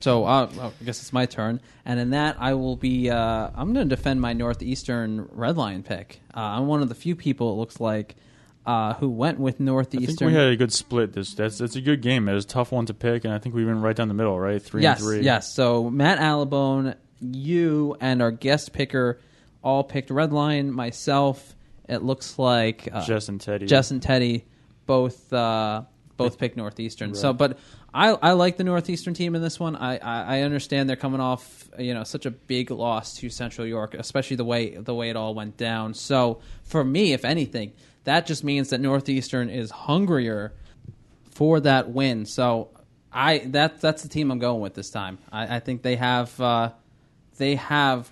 [0.00, 3.10] So uh, well, I guess it's my turn, and in that I will be.
[3.10, 6.20] Uh, I'm going to defend my Northeastern Red Lion pick.
[6.36, 8.14] Uh, I'm one of the few people it looks like
[8.66, 10.28] uh, who went with I think Northeastern.
[10.28, 11.12] we had a good split.
[11.12, 12.28] This that's that's a good game.
[12.28, 14.14] It was a tough one to pick, and I think we went right down the
[14.14, 14.62] middle, right?
[14.62, 15.20] Three yes, and three.
[15.20, 15.52] yes.
[15.52, 19.20] So Matt Alabone, you, and our guest picker
[19.62, 20.72] all picked Red Lion.
[20.72, 21.54] Myself,
[21.88, 23.66] it looks like uh, Jess and Teddy.
[23.66, 24.46] Jess and Teddy
[24.86, 25.82] both uh,
[26.16, 27.14] both picked Northeastern.
[27.14, 27.58] So, but
[27.92, 29.76] I I like the Northeastern team in this one.
[29.76, 33.66] I, I I understand they're coming off you know such a big loss to Central
[33.66, 35.94] York, especially the way the way it all went down.
[35.94, 37.72] So for me, if anything,
[38.04, 40.52] that just means that Northeastern is hungrier
[41.30, 42.26] for that win.
[42.26, 42.70] So
[43.12, 45.18] I that that's the team I'm going with this time.
[45.32, 46.70] I, I think they have uh,
[47.38, 48.10] they have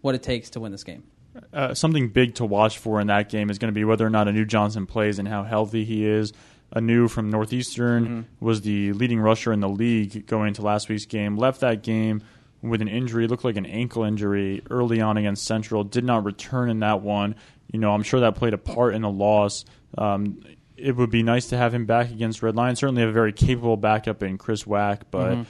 [0.00, 1.04] what it takes to win this game.
[1.52, 4.10] uh, something big to watch for in that game is going to be whether or
[4.10, 6.32] not Anu Johnson plays and how healthy he is.
[6.74, 8.44] Anu from Northeastern Mm-hmm.
[8.44, 11.36] was the leading rusher in the league going into last week's game.
[11.36, 12.22] Left that game
[12.60, 15.82] with an injury, looked like an ankle injury early on against Central.
[15.84, 17.36] Did not return in that one.
[17.72, 19.64] You know, I'm sure that played a part in the loss.
[19.96, 20.40] Um,
[20.76, 22.76] it would be nice to have him back against Red Lion.
[22.76, 25.42] Certainly a very capable backup in Chris Wack, but Mm-hmm.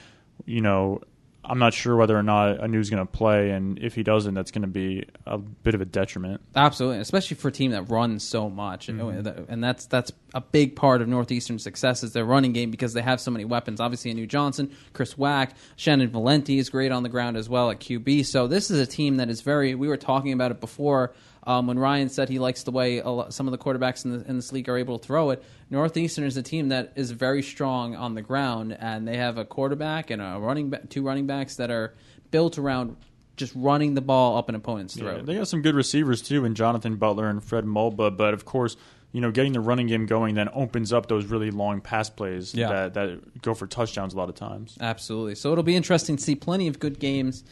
[0.45, 1.01] you know,
[1.41, 4.51] I'm not sure whether or not Anu's going to play, and if he doesn't, that's
[4.51, 6.41] going to be a bit of a detriment.
[6.55, 11.01] Absolutely, especially for a team that runs so much, and that's that's a big part
[11.01, 13.79] of Northeastern's success is their running game because they have so many weapons.
[13.79, 17.79] Obviously, Anu Johnson, Chris Wack, Shannon Valenti is great on the ground as well at
[17.79, 18.25] QB.
[18.25, 19.73] So this is a team that is very.
[19.75, 21.13] We were talking about it before
[21.43, 24.11] um, when Ryan said he likes the way a lot, some of the quarterbacks in,
[24.19, 25.43] the, in this league are able to throw it.
[25.69, 29.45] Northeastern is a team that is very strong on the ground, and they have a
[29.45, 31.93] quarterback and a running ba- two running backs that are
[32.31, 32.95] built around
[33.37, 35.25] just running the ball up an opponent's Yeah, throat.
[35.25, 38.15] they got some good receivers too, in Jonathan Butler and Fred Mulba.
[38.15, 38.75] But of course,
[39.13, 42.53] you know, getting the running game going then opens up those really long pass plays
[42.53, 42.67] Yeah.
[42.67, 44.77] that that go for touchdowns a lot of times.
[44.81, 45.35] Absolutely.
[45.35, 47.43] So it'll be interesting to see plenty of good games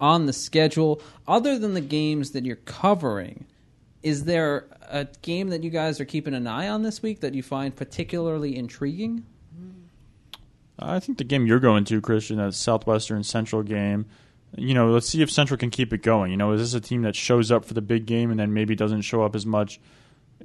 [0.00, 1.00] on the schedule.
[1.28, 3.46] Other than the games that you're covering,
[4.02, 7.34] is there a game that you guys are keeping an eye on this week that
[7.34, 9.24] you find particularly intriguing?
[10.78, 14.06] I think the game you're going to, Christian, that Southwestern Central game.
[14.56, 16.30] You know, let's see if Central can keep it going.
[16.30, 18.52] You know, is this a team that shows up for the big game and then
[18.54, 19.78] maybe doesn't show up as much?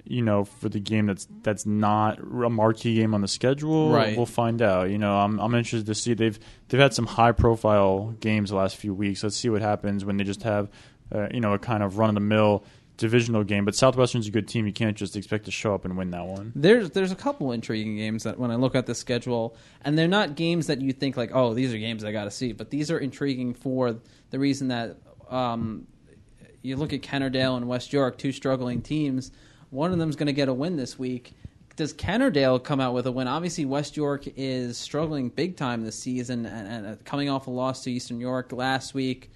[0.03, 4.15] You know, for the game that's that's not a marquee game on the schedule, Right.
[4.15, 4.89] We'll find out.
[4.89, 6.37] You know, I'm I'm interested to see they've
[6.67, 9.23] they've had some high profile games the last few weeks.
[9.23, 10.69] Let's see what happens when they just have,
[11.13, 12.63] uh, you know, a kind of run of the mill
[12.97, 13.65] divisional game.
[13.65, 14.65] But Southwestern's a good team.
[14.67, 16.51] You can't just expect to show up and win that one.
[16.55, 20.07] There's there's a couple intriguing games that when I look at the schedule, and they're
[20.07, 22.69] not games that you think like, oh, these are games I got to see, but
[22.69, 23.97] these are intriguing for
[24.29, 24.97] the reason that
[25.29, 25.87] um,
[26.61, 29.31] you look at Kennard-Dale and West York, two struggling teams.
[29.69, 31.33] One of them's going to get a win this week.
[31.75, 33.27] Does Kennard-Dale come out with a win?
[33.27, 37.83] Obviously, West York is struggling big time this season, and, and coming off a loss
[37.83, 39.29] to Eastern York last week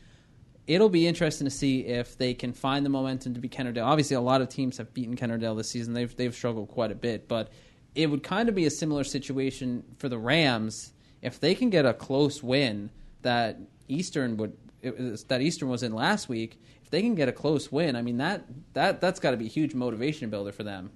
[0.69, 3.83] it'll be interesting to see if they can find the momentum to beat Kennard-Dale.
[3.83, 5.93] Obviously, a lot of teams have beaten Kennard-Dale this season.
[5.93, 7.51] They've they've struggled quite a bit, but
[7.95, 11.85] it would kind of be a similar situation for the Rams if they can get
[11.85, 12.91] a close win
[13.23, 13.57] that
[13.87, 16.61] Eastern would it that Eastern was in last week.
[16.89, 19.45] If they can get a close win, I mean that that that's got to be
[19.45, 20.89] a huge motivation builder for them.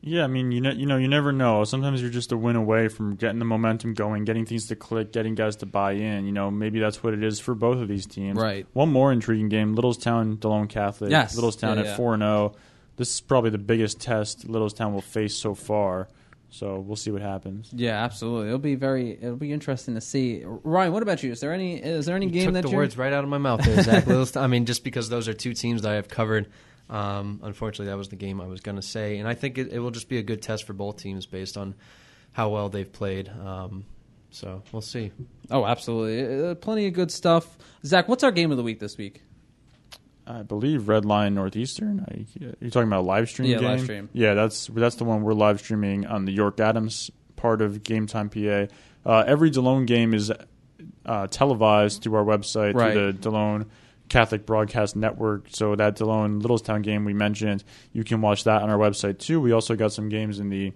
[0.00, 1.64] Yeah, I mean, you know, you know, you never know.
[1.64, 5.12] Sometimes you're just a win away from getting the momentum going, getting things to click,
[5.12, 6.24] getting guys to buy in.
[6.24, 8.38] You know, maybe that's what it is for both of these teams.
[8.38, 8.64] Right.
[8.74, 11.10] One more intriguing game: Littlestown, Delone Catholic.
[11.10, 11.36] Yes.
[11.36, 12.54] Littlestown Yeah, at four and zero.
[12.96, 16.08] This is probably the biggest test Littlestown will face so far.
[16.52, 17.70] So we'll see what happens.
[17.72, 18.48] Yeah, absolutely.
[18.48, 19.12] It'll be very.
[19.12, 20.42] It'll be interesting to see.
[20.44, 21.30] Ryan, what about you?
[21.30, 21.76] Is there any?
[21.80, 22.78] Is there any You game took that the you're?
[22.80, 24.04] words right out of my mouth there, Zach.
[24.04, 26.48] Littlestown- I mean, just because those are two teams that I have covered.
[26.88, 29.72] Um, unfortunately, that was the game I was going to say, and I think it,
[29.72, 31.76] it will just be a good test for both teams based on
[32.32, 33.28] how well they've played.
[33.28, 33.84] Um,
[34.30, 35.12] so we'll see.
[35.52, 36.48] Oh, absolutely.
[36.50, 37.56] Uh, plenty of good stuff.
[37.86, 39.22] Zach, what's our game of the week this week?
[40.38, 42.04] I believe Red Lion Northeastern.
[42.08, 42.24] I,
[42.60, 43.68] you're talking about a live stream Yeah, game?
[43.68, 44.08] live stream.
[44.12, 48.06] Yeah, that's that's the one we're live streaming on the York Adams part of Game
[48.06, 48.66] Time PA.
[49.04, 50.30] Uh, every Delone game is
[51.06, 52.92] uh, televised through our website Right.
[52.92, 53.66] through the Delone
[54.08, 55.46] Catholic Broadcast Network.
[55.50, 59.40] So that Delone Littlestown game we mentioned, you can watch that on our website too.
[59.40, 60.72] We also got some games in the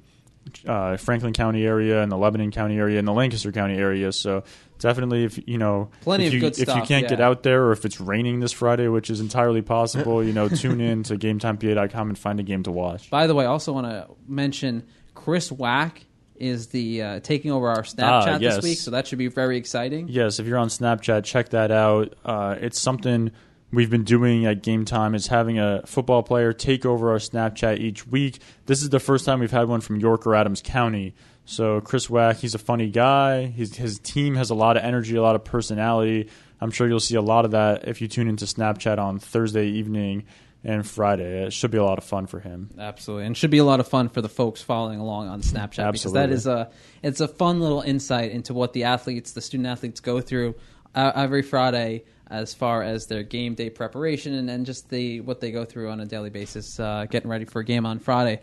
[0.67, 4.13] uh, Franklin County area and the Lebanon County area and the Lancaster County area.
[4.13, 4.45] So
[4.85, 7.65] definitely, if you know, Plenty if of you, good if you can't get out there
[7.65, 11.17] or if it's raining this Friday, which is entirely possible, you know, tune in to
[11.17, 13.09] GameTimePA.com and find a game to watch.
[13.09, 16.05] By the way, I also want to mention Chris Wack
[16.37, 18.57] is the uh, taking over our Snapchat Ah, yes.
[18.57, 20.09] this week, so that should be very exciting.
[20.09, 22.15] Yes, if you're on Snapchat, check that out.
[22.25, 23.31] Uh, it's something
[23.73, 27.79] we've been doing at Game Time is having a football player take over our Snapchat
[27.79, 28.39] each week.
[28.67, 31.15] This is the first time we've had one from York or Adams County.
[31.45, 33.47] So Chris Wack, he's a funny guy.
[33.47, 36.29] His his team has a lot of energy, a lot of personality.
[36.61, 39.67] I'm sure you'll see a lot of that if you tune into Snapchat on Thursday
[39.67, 40.25] evening
[40.65, 41.45] and Friday.
[41.45, 42.71] It should be a lot of fun for him.
[42.79, 45.93] Absolutely, and should be a lot of fun for the folks following along on Snapchat
[45.93, 46.71] because that is a
[47.03, 50.55] it's a fun little insight into what the athletes, the student athletes, go through
[50.95, 55.41] uh, every Friday as far as their game day preparation and then just the what
[55.41, 58.41] they go through on a daily basis, uh, getting ready for a game on Friday.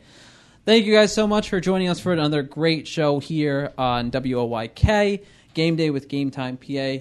[0.63, 5.25] Thank you guys so much for joining us for another great show here on WOYK
[5.55, 6.97] Game Day with Game Time PA.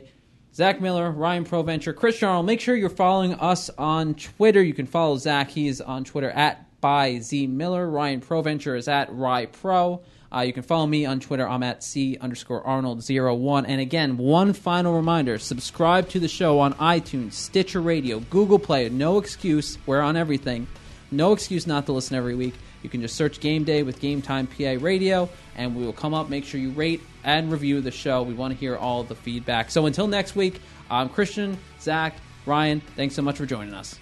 [0.55, 2.47] Zach Miller, Ryan Provencher, Chris Arnold.
[2.47, 4.63] Make sure you're following us on Twitter.
[4.63, 5.51] You can follow Zach.
[5.51, 7.87] He's on Twitter at by Z Miller.
[7.87, 10.01] Ryan Provencher is at Rye Pro.
[10.35, 11.47] Uh, you can follow me on Twitter.
[11.47, 13.67] I'm at C underscore Arnold 01.
[13.67, 18.89] And again, one final reminder subscribe to the show on iTunes, Stitcher Radio, Google Play.
[18.89, 19.77] No excuse.
[19.85, 20.67] We're on everything.
[21.11, 22.55] No excuse not to listen every week.
[22.83, 26.15] You can just search Game Day with Game Time PA Radio, and we will come
[26.15, 26.29] up.
[26.29, 28.23] Make sure you rate and review the show.
[28.23, 29.71] We want to hear all the feedback.
[29.71, 30.61] So until next week,
[30.91, 32.17] I'm Christian, Zach,
[32.47, 32.81] Ryan.
[32.97, 33.99] Thanks so much for joining us.